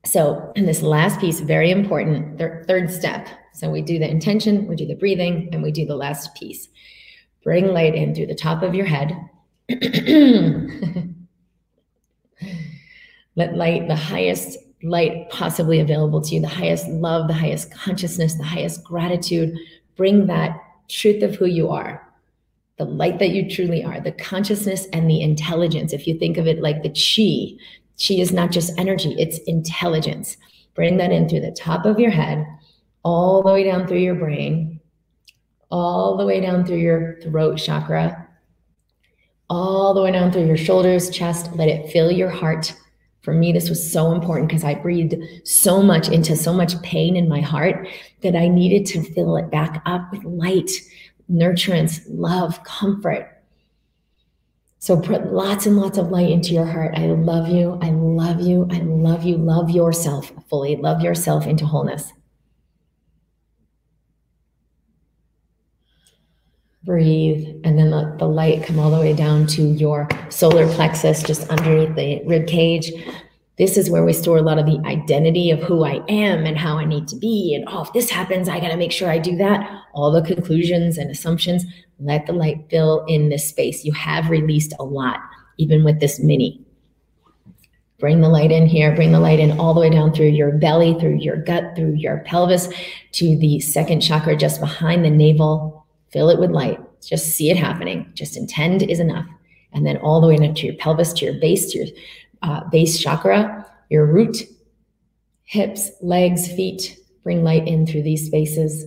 So, 0.05 0.53
in 0.57 0.67
this 0.67 0.83
last 0.83 1.21
piece, 1.21 1.41
very 1.41 1.71
important, 1.71 2.39
th- 2.39 2.65
third 2.67 2.91
step. 2.91 3.29
So, 3.53 3.71
we 3.71 3.83
do 3.83 3.99
the 3.99 4.11
intention, 4.11 4.67
we 4.67 4.77
do 4.77 4.87
the 4.87 4.95
breathing, 4.95 5.51
and 5.53 5.63
we 5.63 5.71
do 5.71 5.85
the 5.85 5.97
last 5.97 6.35
piece. 6.35 6.69
Bring 7.45 7.69
light 7.73 7.95
in 7.95 8.15
through 8.15 8.27
the 8.27 8.35
top 8.35 8.63
of 8.63 8.75
your 8.75 8.87
head. 8.87 9.15
Let 13.37 13.57
light, 13.57 13.89
the 13.89 13.97
highest 13.97 14.59
light 14.83 15.29
possibly 15.31 15.81
available 15.81 16.21
to 16.23 16.35
you, 16.35 16.41
the 16.41 16.49
highest 16.49 16.89
love, 16.89 17.29
the 17.29 17.35
highest 17.35 17.73
consciousness, 17.73 18.35
the 18.35 18.45
highest 18.45 18.83
gratitude, 18.85 19.57
bring 19.97 20.27
that 20.27 20.57
truth 20.89 21.23
of 21.23 21.37
who 21.37 21.47
you 21.47 21.69
are, 21.69 22.07
the 22.79 22.85
light 22.85 23.19
that 23.19 23.31
you 23.31 23.49
truly 23.49 23.85
are, 23.85 24.01
the 24.01 24.13
consciousness 24.13 24.87
and 24.93 25.09
the 25.09 25.21
intelligence. 25.21 25.93
If 25.93 26.07
you 26.07 26.19
think 26.19 26.39
of 26.39 26.47
it 26.47 26.61
like 26.61 26.83
the 26.83 26.89
chi, 26.89 27.63
Chi 28.01 28.15
is 28.15 28.33
not 28.33 28.51
just 28.51 28.79
energy, 28.79 29.15
it's 29.19 29.39
intelligence. 29.41 30.37
Bring 30.75 30.97
that 30.97 31.13
in 31.13 31.29
through 31.29 31.41
the 31.41 31.53
top 31.53 31.85
of 31.85 32.01
your 32.01 32.11
head, 32.11 32.47
all 33.03 33.43
the 33.43 33.53
way 33.53 33.65
down 33.65 33.87
through 33.87 33.99
your 33.99 34.15
brain, 34.15 34.81
all 35.71 36.17
the 36.17 36.25
way 36.25 36.41
down 36.41 36.65
through 36.65 36.79
your 36.79 37.21
throat 37.21 37.57
chakra, 37.57 38.27
all 39.49 39.95
the 39.95 40.03
way 40.03 40.13
down 40.13 40.33
through 40.33 40.47
your 40.47 40.57
shoulders, 40.57 41.11
chest. 41.11 41.53
Let 41.55 41.69
it 41.69 41.91
fill 41.91 42.11
your 42.11 42.31
heart. 42.31 42.75
For 43.23 43.35
me, 43.35 43.53
this 43.53 43.69
was 43.69 43.93
so 43.93 44.13
important 44.13 44.49
because 44.49 44.65
I 44.65 44.75
breathed 44.75 45.15
so 45.45 45.83
much 45.83 46.09
into 46.09 46.37
so 46.37 46.55
much 46.55 46.81
pain 46.83 47.17
in 47.17 47.29
my 47.29 47.41
heart 47.41 47.87
that 48.23 48.35
I 48.35 48.49
needed 48.49 48.87
to 48.87 49.03
fill 49.13 49.37
it 49.37 49.51
back 49.51 49.83
up 49.85 50.11
with 50.11 50.25
light, 50.25 50.71
nurturance, 51.31 52.01
love, 52.09 52.63
comfort. 52.65 53.40
So 54.83 54.99
put 54.99 55.31
lots 55.31 55.67
and 55.67 55.77
lots 55.77 55.99
of 55.99 56.11
light 56.11 56.31
into 56.31 56.55
your 56.55 56.65
heart. 56.65 56.95
I 56.97 57.09
love 57.09 57.49
you. 57.49 57.79
I 57.83 57.91
love 57.91 58.41
you. 58.41 58.67
I 58.71 58.79
love 58.79 59.25
you. 59.25 59.37
Love 59.37 59.69
yourself 59.69 60.33
fully. 60.49 60.77
Love 60.77 61.03
yourself 61.03 61.47
into 61.47 61.67
wholeness. 61.67 62.15
Breathe, 66.83 67.61
and 67.63 67.79
then 67.79 67.91
let 67.91 68.19
the 68.19 68.27
light 68.27 68.65
come 68.65 68.79
all 68.79 68.91
the 68.91 68.99
way 68.99 69.13
down 69.13 69.47
to 69.49 69.63
your 69.63 70.09
solar 70.31 70.67
plexus, 70.67 71.23
just 71.23 71.47
underneath 71.51 71.95
the 71.95 72.23
rib 72.25 72.47
cage. 72.47 72.91
This 73.59 73.77
is 73.77 73.91
where 73.91 74.05
we 74.05 74.13
store 74.13 74.39
a 74.39 74.43
lot 74.43 74.59
of 74.59 74.67
the 74.67 74.81
identity 74.87 75.51
of 75.51 75.61
who 75.61 75.85
I 75.85 76.03
am 76.09 76.47
and 76.47 76.57
how 76.57 76.79
I 76.79 76.85
need 76.85 77.07
to 77.09 77.17
be. 77.17 77.55
And 77.55 77.65
oh, 77.69 77.83
if 77.83 77.93
this 77.93 78.11
happens, 78.11 78.49
I 78.49 78.59
got 78.59 78.69
to 78.69 78.77
make 78.77 78.93
sure 78.93 79.11
I 79.11 79.19
do 79.19 79.37
that. 79.37 79.69
All 79.93 80.11
the 80.11 80.23
conclusions 80.23 80.97
and 80.97 81.11
assumptions. 81.11 81.65
Let 81.99 82.27
the 82.27 82.33
light 82.33 82.65
fill 82.71 83.05
in 83.07 83.29
this 83.29 83.47
space. 83.47 83.85
You 83.85 83.93
have 83.93 84.31
released 84.31 84.73
a 84.79 84.85
lot, 84.85 85.21
even 85.59 85.85
with 85.85 86.01
this 86.01 86.19
mini. 86.19 86.65
Bring 87.99 88.23
the 88.23 88.31
light 88.31 88.51
in 88.51 88.67
here, 88.67 88.95
bring 88.95 89.13
the 89.13 89.21
light 89.21 89.41
in 89.41 89.61
all 89.61 89.75
the 89.75 89.81
way 89.81 89.91
down 89.91 90.15
through 90.15 90.29
your 90.29 90.53
belly, 90.53 90.99
through 90.99 91.17
your 91.17 91.37
gut, 91.37 91.77
through 91.77 91.97
your 91.97 92.21
pelvis 92.21 92.71
to 93.13 93.37
the 93.37 93.61
second 93.61 94.01
chakra 94.01 94.35
just 94.35 94.59
behind 94.59 95.05
the 95.05 95.11
navel. 95.11 95.87
Fill 96.11 96.31
it 96.31 96.41
with 96.41 96.51
light. 96.51 96.81
Just 97.03 97.27
see 97.27 97.51
it 97.51 97.59
happening. 97.59 98.11
Just 98.15 98.39
intend 98.39 98.83
is 98.83 99.01
enough. 99.01 99.27
And 99.73 99.87
then 99.87 99.99
all 99.99 100.23
the 100.23 100.27
way 100.27 100.35
into 100.35 100.67
your 100.67 100.77
pelvis, 100.77 101.13
to 101.15 101.27
your 101.27 101.35
base, 101.35 101.71
to 101.73 101.79
your 101.79 101.89
uh, 102.43 102.69
base 102.71 102.99
chakra, 102.99 103.67
your 103.89 104.07
root, 104.07 104.45
hips, 105.45 105.91
legs, 106.01 106.47
feet. 106.47 106.97
Bring 107.23 107.45
light 107.45 107.67
in 107.67 107.87
through 107.87 108.03
these 108.03 108.27
spaces. 108.27 108.87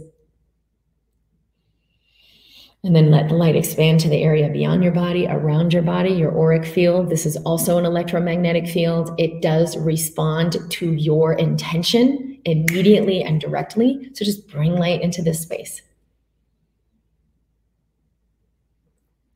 And 2.85 2.95
then 2.95 3.11
let 3.11 3.29
the 3.29 3.35
light 3.35 3.55
expand 3.55 4.01
to 4.01 4.09
the 4.09 4.23
area 4.23 4.49
beyond 4.49 4.83
your 4.83 4.91
body, 4.91 5.25
around 5.25 5.71
your 5.71 5.83
body, 5.83 6.09
your 6.09 6.37
auric 6.37 6.65
field. 6.65 7.09
This 7.09 7.25
is 7.25 7.37
also 7.37 7.77
an 7.77 7.85
electromagnetic 7.85 8.67
field. 8.67 9.11
It 9.17 9.41
does 9.41 9.77
respond 9.77 10.57
to 10.71 10.91
your 10.91 11.33
intention 11.33 12.41
immediately 12.43 13.23
and 13.23 13.39
directly. 13.39 14.09
So 14.13 14.25
just 14.25 14.49
bring 14.49 14.75
light 14.75 15.01
into 15.01 15.21
this 15.21 15.41
space. 15.41 15.81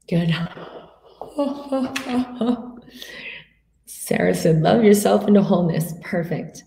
Good. 0.09 0.35
Sarah 4.07 4.33
said, 4.33 4.61
Love 4.61 4.85
yourself 4.85 5.27
into 5.27 5.41
wholeness. 5.41 5.93
Perfect. 6.01 6.63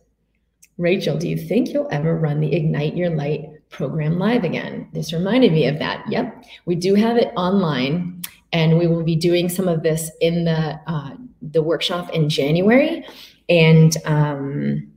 Rachel, 0.76 1.16
do 1.16 1.26
you 1.26 1.38
think 1.38 1.70
you'll 1.70 1.88
ever 1.90 2.14
run 2.14 2.40
the 2.40 2.54
Ignite 2.54 2.94
Your 2.94 3.08
Light 3.08 3.46
program 3.70 4.18
live 4.18 4.44
again. 4.44 4.88
This 4.92 5.12
reminded 5.12 5.52
me 5.52 5.66
of 5.66 5.78
that. 5.78 6.04
Yep, 6.10 6.44
we 6.66 6.74
do 6.74 6.94
have 6.94 7.16
it 7.16 7.32
online, 7.36 8.20
and 8.52 8.78
we 8.78 8.86
will 8.86 9.04
be 9.04 9.16
doing 9.16 9.48
some 9.48 9.68
of 9.68 9.82
this 9.82 10.10
in 10.20 10.44
the 10.44 10.78
uh, 10.86 11.14
the 11.40 11.62
workshop 11.62 12.10
in 12.10 12.28
January, 12.28 13.06
and 13.48 13.96
um, 14.04 14.89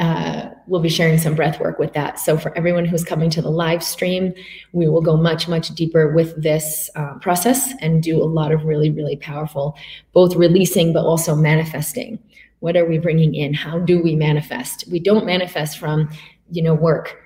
uh, 0.00 0.48
we'll 0.66 0.80
be 0.80 0.88
sharing 0.88 1.18
some 1.18 1.34
breath 1.34 1.60
work 1.60 1.78
with 1.78 1.92
that. 1.92 2.18
So 2.18 2.38
for 2.38 2.56
everyone 2.56 2.86
who's 2.86 3.04
coming 3.04 3.28
to 3.30 3.42
the 3.42 3.50
live 3.50 3.84
stream, 3.84 4.32
we 4.72 4.88
will 4.88 5.02
go 5.02 5.16
much 5.16 5.46
much 5.46 5.68
deeper 5.74 6.12
with 6.12 6.42
this 6.42 6.88
uh, 6.96 7.14
process 7.18 7.72
and 7.80 8.02
do 8.02 8.20
a 8.20 8.24
lot 8.24 8.50
of 8.50 8.64
really 8.64 8.90
really 8.90 9.16
powerful, 9.16 9.76
both 10.12 10.34
releasing 10.34 10.92
but 10.94 11.04
also 11.04 11.36
manifesting. 11.36 12.18
What 12.60 12.76
are 12.76 12.86
we 12.86 12.98
bringing 12.98 13.34
in? 13.34 13.52
How 13.52 13.78
do 13.78 14.02
we 14.02 14.16
manifest? 14.16 14.84
We 14.90 15.00
don't 15.00 15.26
manifest 15.26 15.78
from 15.78 16.08
you 16.50 16.62
know 16.62 16.74
work 16.74 17.16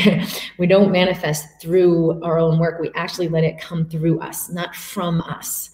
we 0.58 0.66
don't 0.66 0.90
manifest 0.90 1.46
through 1.60 2.22
our 2.22 2.38
own 2.38 2.58
work 2.58 2.80
we 2.80 2.90
actually 2.94 3.28
let 3.28 3.44
it 3.44 3.60
come 3.60 3.86
through 3.86 4.18
us 4.20 4.48
not 4.48 4.74
from 4.74 5.20
us 5.20 5.71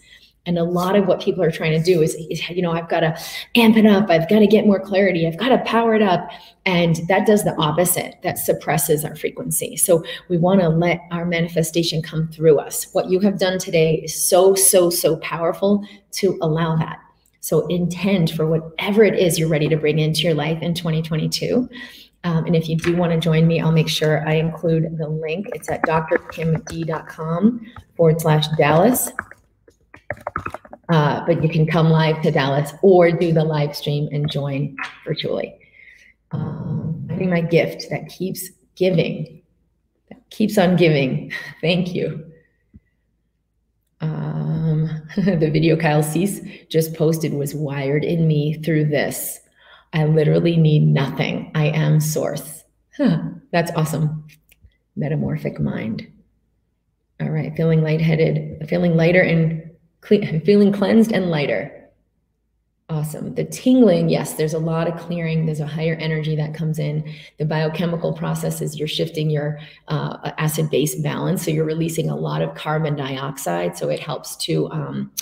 and 0.48 0.58
a 0.58 0.64
lot 0.64 0.96
of 0.96 1.06
what 1.06 1.20
people 1.20 1.44
are 1.44 1.50
trying 1.50 1.78
to 1.78 1.84
do 1.84 2.02
is, 2.02 2.16
you 2.50 2.62
know 2.62 2.72
i've 2.72 2.88
got 2.88 3.00
to 3.00 3.16
amp 3.54 3.76
it 3.76 3.86
up. 3.86 4.10
I've 4.10 4.28
got 4.28 4.40
to 4.40 4.46
get 4.46 4.66
more 4.66 4.80
clarity. 4.80 5.26
I've 5.26 5.36
got 5.36 5.50
to 5.50 5.58
power 5.58 5.94
it 5.94 6.02
up. 6.02 6.28
And 6.66 6.96
that 7.08 7.26
does 7.26 7.44
the 7.44 7.54
opposite. 7.56 8.16
That 8.22 8.38
suppresses 8.38 9.04
our 9.04 9.14
frequency. 9.14 9.76
So 9.76 10.04
we 10.28 10.38
want 10.38 10.60
to 10.60 10.68
let 10.68 11.00
our 11.10 11.24
manifestation 11.24 12.02
come 12.02 12.28
through 12.28 12.58
us. 12.58 12.88
What 12.92 13.10
you 13.10 13.20
have 13.20 13.38
done 13.38 13.58
today 13.58 14.00
is 14.02 14.28
so 14.28 14.54
so 14.54 14.90
so 14.90 15.16
powerful 15.18 15.86
to 16.12 16.38
allow 16.42 16.76
that. 16.76 16.98
So 17.40 17.66
intend 17.68 18.30
for 18.30 18.46
whatever 18.46 19.04
it 19.04 19.18
is 19.18 19.38
you're 19.38 19.48
ready 19.48 19.68
to 19.68 19.76
bring 19.76 19.98
into 19.98 20.22
your 20.22 20.34
life 20.34 20.60
in 20.60 20.74
2022 20.74 21.68
um, 22.24 22.46
and 22.46 22.56
if 22.56 22.68
you 22.68 22.76
do 22.76 22.96
want 22.96 23.12
to 23.12 23.18
join 23.18 23.46
me, 23.46 23.60
I'll 23.60 23.72
make 23.72 23.88
sure 23.88 24.26
I 24.28 24.34
include 24.34 24.98
the 24.98 25.08
link. 25.08 25.46
It's 25.54 25.70
at 25.70 25.82
drkimd.com 25.82 27.66
forward 27.96 28.20
slash 28.20 28.48
Dallas. 28.58 29.12
Uh, 30.88 31.24
but 31.26 31.42
you 31.42 31.48
can 31.48 31.66
come 31.66 31.90
live 31.90 32.22
to 32.22 32.30
Dallas 32.30 32.72
or 32.82 33.12
do 33.12 33.32
the 33.32 33.44
live 33.44 33.76
stream 33.76 34.08
and 34.10 34.30
join 34.30 34.74
virtually. 35.04 35.54
Um, 36.30 37.04
finding 37.08 37.30
my 37.30 37.42
gift 37.42 37.86
that 37.90 38.08
keeps 38.08 38.48
giving, 38.74 39.42
that 40.08 40.30
keeps 40.30 40.56
on 40.56 40.76
giving. 40.76 41.32
Thank 41.60 41.94
you. 41.94 42.24
Um, 44.00 44.88
the 45.16 45.50
video 45.50 45.76
Kyle 45.76 46.02
Cease 46.02 46.40
just 46.68 46.94
posted 46.94 47.34
was 47.34 47.54
wired 47.54 48.04
in 48.04 48.26
me 48.26 48.54
through 48.62 48.86
this. 48.86 49.40
I 49.92 50.04
literally 50.04 50.56
need 50.56 50.86
nothing. 50.86 51.50
I 51.54 51.66
am 51.66 52.00
source. 52.00 52.64
Huh, 52.96 53.20
that's 53.52 53.72
awesome. 53.72 54.26
Metamorphic 54.96 55.60
mind. 55.60 56.06
All 57.20 57.30
right, 57.30 57.56
feeling 57.56 57.82
lightheaded, 57.82 58.68
feeling 58.68 58.96
lighter 58.96 59.22
and 59.22 59.67
I'm 60.10 60.40
feeling 60.44 60.72
cleansed 60.72 61.12
and 61.12 61.30
lighter. 61.30 61.74
Awesome. 62.90 63.34
The 63.34 63.44
tingling, 63.44 64.08
yes, 64.08 64.34
there's 64.34 64.54
a 64.54 64.58
lot 64.58 64.88
of 64.88 64.98
clearing. 64.98 65.44
There's 65.44 65.60
a 65.60 65.66
higher 65.66 65.94
energy 65.96 66.34
that 66.36 66.54
comes 66.54 66.78
in. 66.78 67.14
The 67.38 67.44
biochemical 67.44 68.14
processes, 68.14 68.78
you're 68.78 68.88
shifting 68.88 69.28
your 69.28 69.60
uh, 69.88 70.32
acid 70.38 70.70
base 70.70 70.94
balance. 70.94 71.44
So 71.44 71.50
you're 71.50 71.66
releasing 71.66 72.08
a 72.08 72.16
lot 72.16 72.40
of 72.40 72.54
carbon 72.54 72.96
dioxide. 72.96 73.76
So 73.76 73.90
it 73.90 74.00
helps 74.00 74.36
to 74.36 74.70
um, 74.70 75.12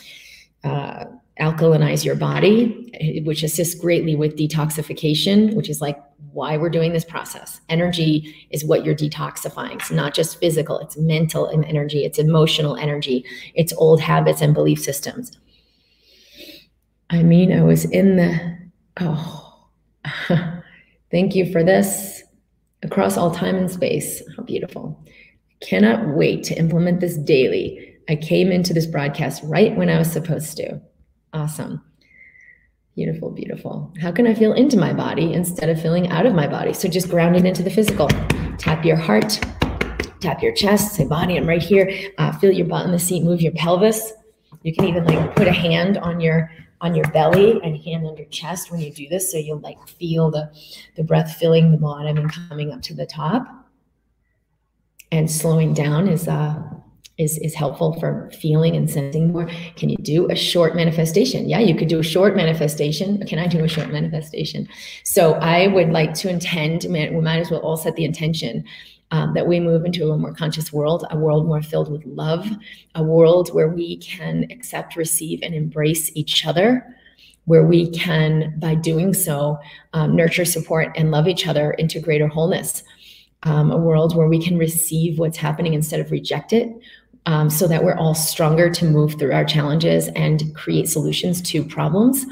uh, 0.62 1.06
alkalinize 1.40 2.04
your 2.04 2.14
body, 2.14 3.22
which 3.24 3.42
assists 3.42 3.74
greatly 3.74 4.14
with 4.14 4.36
detoxification, 4.36 5.54
which 5.54 5.68
is 5.68 5.80
like 5.80 6.02
why 6.32 6.56
we're 6.56 6.70
doing 6.70 6.92
this 6.92 7.04
process. 7.04 7.60
Energy 7.68 8.34
is 8.50 8.64
what 8.64 8.84
you're 8.84 8.94
detoxifying. 8.94 9.74
It's 9.74 9.90
not 9.90 10.14
just 10.14 10.40
physical, 10.40 10.78
it's 10.78 10.96
mental 10.96 11.46
and 11.46 11.64
energy, 11.64 12.04
it's 12.04 12.18
emotional 12.18 12.76
energy, 12.76 13.24
it's 13.54 13.72
old 13.74 14.00
habits 14.00 14.40
and 14.40 14.54
belief 14.54 14.80
systems. 14.80 15.32
I 17.10 17.22
mean, 17.22 17.52
I 17.52 17.62
was 17.62 17.84
in 17.84 18.16
the, 18.16 18.58
oh, 19.00 19.68
thank 21.10 21.34
you 21.34 21.52
for 21.52 21.62
this 21.62 22.22
across 22.82 23.16
all 23.16 23.30
time 23.30 23.56
and 23.56 23.70
space. 23.70 24.22
How 24.36 24.42
beautiful. 24.42 25.04
Cannot 25.60 26.08
wait 26.08 26.44
to 26.44 26.54
implement 26.54 27.00
this 27.00 27.16
daily. 27.16 27.94
I 28.08 28.16
came 28.16 28.50
into 28.50 28.72
this 28.72 28.86
broadcast 28.86 29.42
right 29.44 29.76
when 29.76 29.90
I 29.90 29.98
was 29.98 30.10
supposed 30.10 30.56
to. 30.58 30.80
Awesome. 31.32 31.82
Beautiful, 32.94 33.30
beautiful. 33.30 33.92
How 34.00 34.10
can 34.10 34.26
I 34.26 34.32
feel 34.32 34.54
into 34.54 34.78
my 34.78 34.92
body 34.92 35.34
instead 35.34 35.68
of 35.68 35.80
feeling 35.80 36.08
out 36.08 36.24
of 36.24 36.34
my 36.34 36.46
body? 36.46 36.72
So 36.72 36.88
just 36.88 37.10
ground 37.10 37.36
it 37.36 37.44
into 37.44 37.62
the 37.62 37.70
physical. 37.70 38.08
Tap 38.56 38.86
your 38.86 38.96
heart, 38.96 39.38
tap 40.20 40.42
your 40.42 40.54
chest, 40.54 40.94
say, 40.94 41.04
body, 41.04 41.36
I'm 41.36 41.46
right 41.46 41.62
here. 41.62 41.92
Uh, 42.16 42.32
feel 42.38 42.52
your 42.52 42.66
butt 42.66 42.86
in 42.86 42.92
the 42.92 42.98
seat, 42.98 43.22
move 43.22 43.42
your 43.42 43.52
pelvis. 43.52 44.14
You 44.62 44.74
can 44.74 44.86
even 44.86 45.04
like 45.04 45.36
put 45.36 45.46
a 45.46 45.52
hand 45.52 45.98
on 45.98 46.20
your 46.20 46.50
on 46.80 46.94
your 46.94 47.06
belly 47.08 47.60
and 47.62 47.76
hand 47.76 48.06
on 48.06 48.16
your 48.16 48.26
chest 48.26 48.70
when 48.70 48.80
you 48.80 48.92
do 48.92 49.08
this. 49.08 49.30
So 49.30 49.38
you'll 49.38 49.60
like 49.60 49.86
feel 49.88 50.30
the, 50.30 50.50
the 50.96 51.04
breath 51.04 51.36
filling 51.36 51.72
the 51.72 51.78
bottom 51.78 52.18
and 52.18 52.32
coming 52.32 52.72
up 52.72 52.82
to 52.82 52.94
the 52.94 53.06
top. 53.06 53.46
And 55.12 55.30
slowing 55.30 55.72
down 55.72 56.08
is 56.08 56.28
uh 56.28 56.62
is 57.18 57.38
is 57.38 57.54
helpful 57.54 57.98
for 57.98 58.30
feeling 58.40 58.76
and 58.76 58.90
sensing 58.90 59.32
more. 59.32 59.48
Can 59.76 59.88
you 59.88 59.96
do 59.96 60.30
a 60.30 60.36
short 60.36 60.76
manifestation? 60.76 61.48
Yeah, 61.48 61.60
you 61.60 61.74
could 61.74 61.88
do 61.88 61.98
a 61.98 62.02
short 62.02 62.36
manifestation. 62.36 63.26
Can 63.26 63.38
I 63.38 63.46
do 63.46 63.64
a 63.64 63.68
short 63.68 63.90
manifestation? 63.90 64.68
So 65.04 65.34
I 65.34 65.68
would 65.68 65.90
like 65.90 66.14
to 66.14 66.28
intend. 66.28 66.84
We 66.88 67.20
might 67.20 67.38
as 67.38 67.50
well 67.50 67.60
all 67.60 67.76
set 67.76 67.96
the 67.96 68.04
intention 68.04 68.64
um, 69.10 69.34
that 69.34 69.46
we 69.46 69.60
move 69.60 69.84
into 69.84 70.10
a 70.10 70.18
more 70.18 70.34
conscious 70.34 70.72
world, 70.72 71.06
a 71.10 71.16
world 71.16 71.46
more 71.46 71.62
filled 71.62 71.90
with 71.90 72.04
love, 72.04 72.46
a 72.94 73.02
world 73.02 73.50
where 73.54 73.68
we 73.68 73.96
can 73.98 74.46
accept, 74.50 74.96
receive, 74.96 75.40
and 75.42 75.54
embrace 75.54 76.10
each 76.14 76.46
other. 76.46 76.92
Where 77.44 77.64
we 77.64 77.88
can, 77.90 78.58
by 78.58 78.74
doing 78.74 79.14
so, 79.14 79.60
um, 79.92 80.16
nurture, 80.16 80.44
support, 80.44 80.92
and 80.96 81.12
love 81.12 81.28
each 81.28 81.46
other 81.46 81.70
into 81.74 82.00
greater 82.00 82.26
wholeness. 82.26 82.82
Um, 83.44 83.70
a 83.70 83.76
world 83.76 84.16
where 84.16 84.26
we 84.26 84.42
can 84.42 84.58
receive 84.58 85.20
what's 85.20 85.36
happening 85.36 85.72
instead 85.72 86.00
of 86.00 86.10
reject 86.10 86.52
it, 86.52 86.68
um, 87.26 87.50
so 87.50 87.66
that 87.66 87.84
we're 87.84 87.96
all 87.96 88.14
stronger 88.14 88.70
to 88.70 88.84
move 88.84 89.18
through 89.18 89.32
our 89.32 89.44
challenges 89.44 90.08
and 90.16 90.54
create 90.54 90.88
solutions 90.88 91.42
to 91.42 91.64
problems. 91.64 92.24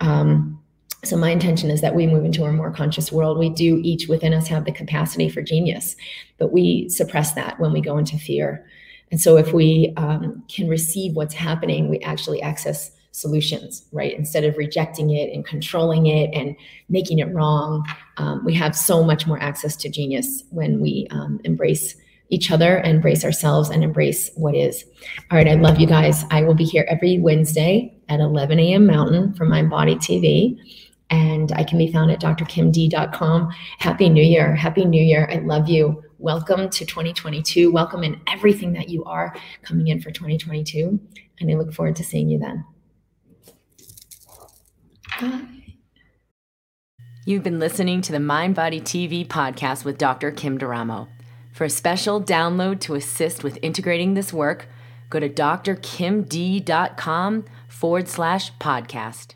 Um, 0.00 0.62
so 1.04 1.16
my 1.16 1.30
intention 1.30 1.70
is 1.70 1.80
that 1.80 1.94
we 1.94 2.06
move 2.06 2.24
into 2.24 2.44
a 2.44 2.52
more 2.52 2.70
conscious 2.70 3.10
world. 3.10 3.38
We 3.38 3.48
do 3.48 3.80
each 3.82 4.08
within 4.08 4.34
us 4.34 4.48
have 4.48 4.64
the 4.64 4.72
capacity 4.72 5.28
for 5.28 5.40
genius, 5.40 5.96
but 6.38 6.52
we 6.52 6.88
suppress 6.88 7.32
that 7.32 7.58
when 7.60 7.72
we 7.72 7.80
go 7.80 7.96
into 7.96 8.18
fear. 8.18 8.66
And 9.10 9.20
so 9.20 9.36
if 9.36 9.52
we 9.52 9.92
um, 9.96 10.42
can 10.48 10.68
receive 10.68 11.14
what's 11.14 11.34
happening, 11.34 11.88
we 11.88 12.00
actually 12.00 12.42
access 12.42 12.90
solutions, 13.12 13.86
right? 13.92 14.14
Instead 14.18 14.44
of 14.44 14.58
rejecting 14.58 15.10
it 15.10 15.32
and 15.32 15.46
controlling 15.46 16.06
it 16.06 16.28
and 16.34 16.56
making 16.88 17.20
it 17.20 17.32
wrong, 17.32 17.86
um, 18.18 18.44
we 18.44 18.52
have 18.54 18.76
so 18.76 19.02
much 19.02 19.26
more 19.26 19.40
access 19.40 19.76
to 19.76 19.88
genius 19.88 20.42
when 20.50 20.80
we 20.80 21.06
um, 21.12 21.40
embrace 21.44 21.94
each 22.28 22.50
other, 22.50 22.80
embrace 22.80 23.24
ourselves, 23.24 23.70
and 23.70 23.84
embrace 23.84 24.30
what 24.34 24.54
is. 24.54 24.84
All 25.30 25.38
right, 25.38 25.48
I 25.48 25.54
love 25.54 25.78
you 25.78 25.86
guys. 25.86 26.24
I 26.30 26.42
will 26.42 26.54
be 26.54 26.64
here 26.64 26.84
every 26.88 27.18
Wednesday 27.18 27.96
at 28.08 28.20
11 28.20 28.58
a.m. 28.58 28.86
Mountain 28.86 29.34
for 29.34 29.44
Mind 29.44 29.70
Body 29.70 29.96
TV. 29.96 30.58
And 31.08 31.52
I 31.52 31.62
can 31.62 31.78
be 31.78 31.92
found 31.92 32.10
at 32.10 32.20
drkimd.com. 32.20 33.50
Happy 33.78 34.08
New 34.08 34.24
Year. 34.24 34.56
Happy 34.56 34.84
New 34.84 35.02
Year. 35.02 35.28
I 35.30 35.36
love 35.36 35.68
you. 35.68 36.02
Welcome 36.18 36.68
to 36.70 36.84
2022. 36.84 37.70
Welcome 37.70 38.02
in 38.02 38.20
everything 38.26 38.72
that 38.72 38.88
you 38.88 39.04
are 39.04 39.34
coming 39.62 39.88
in 39.88 40.00
for 40.00 40.10
2022. 40.10 40.98
And 41.38 41.50
I 41.50 41.54
look 41.54 41.72
forward 41.72 41.94
to 41.96 42.04
seeing 42.04 42.28
you 42.28 42.38
then. 42.38 42.64
Bye. 45.20 45.42
You've 47.24 47.42
been 47.42 47.58
listening 47.58 48.02
to 48.02 48.12
the 48.12 48.20
Mind 48.20 48.54
Body 48.54 48.80
TV 48.80 49.26
podcast 49.26 49.84
with 49.84 49.98
Dr. 49.98 50.30
Kim 50.30 50.58
D'Eramo. 50.58 51.08
For 51.56 51.64
a 51.64 51.70
special 51.70 52.22
download 52.22 52.80
to 52.80 52.96
assist 52.96 53.42
with 53.42 53.58
integrating 53.62 54.12
this 54.12 54.30
work, 54.30 54.68
go 55.08 55.18
to 55.18 55.26
drkimd.com 55.30 55.84
forward 57.66 58.08
slash 58.08 58.52
podcast. 58.58 59.35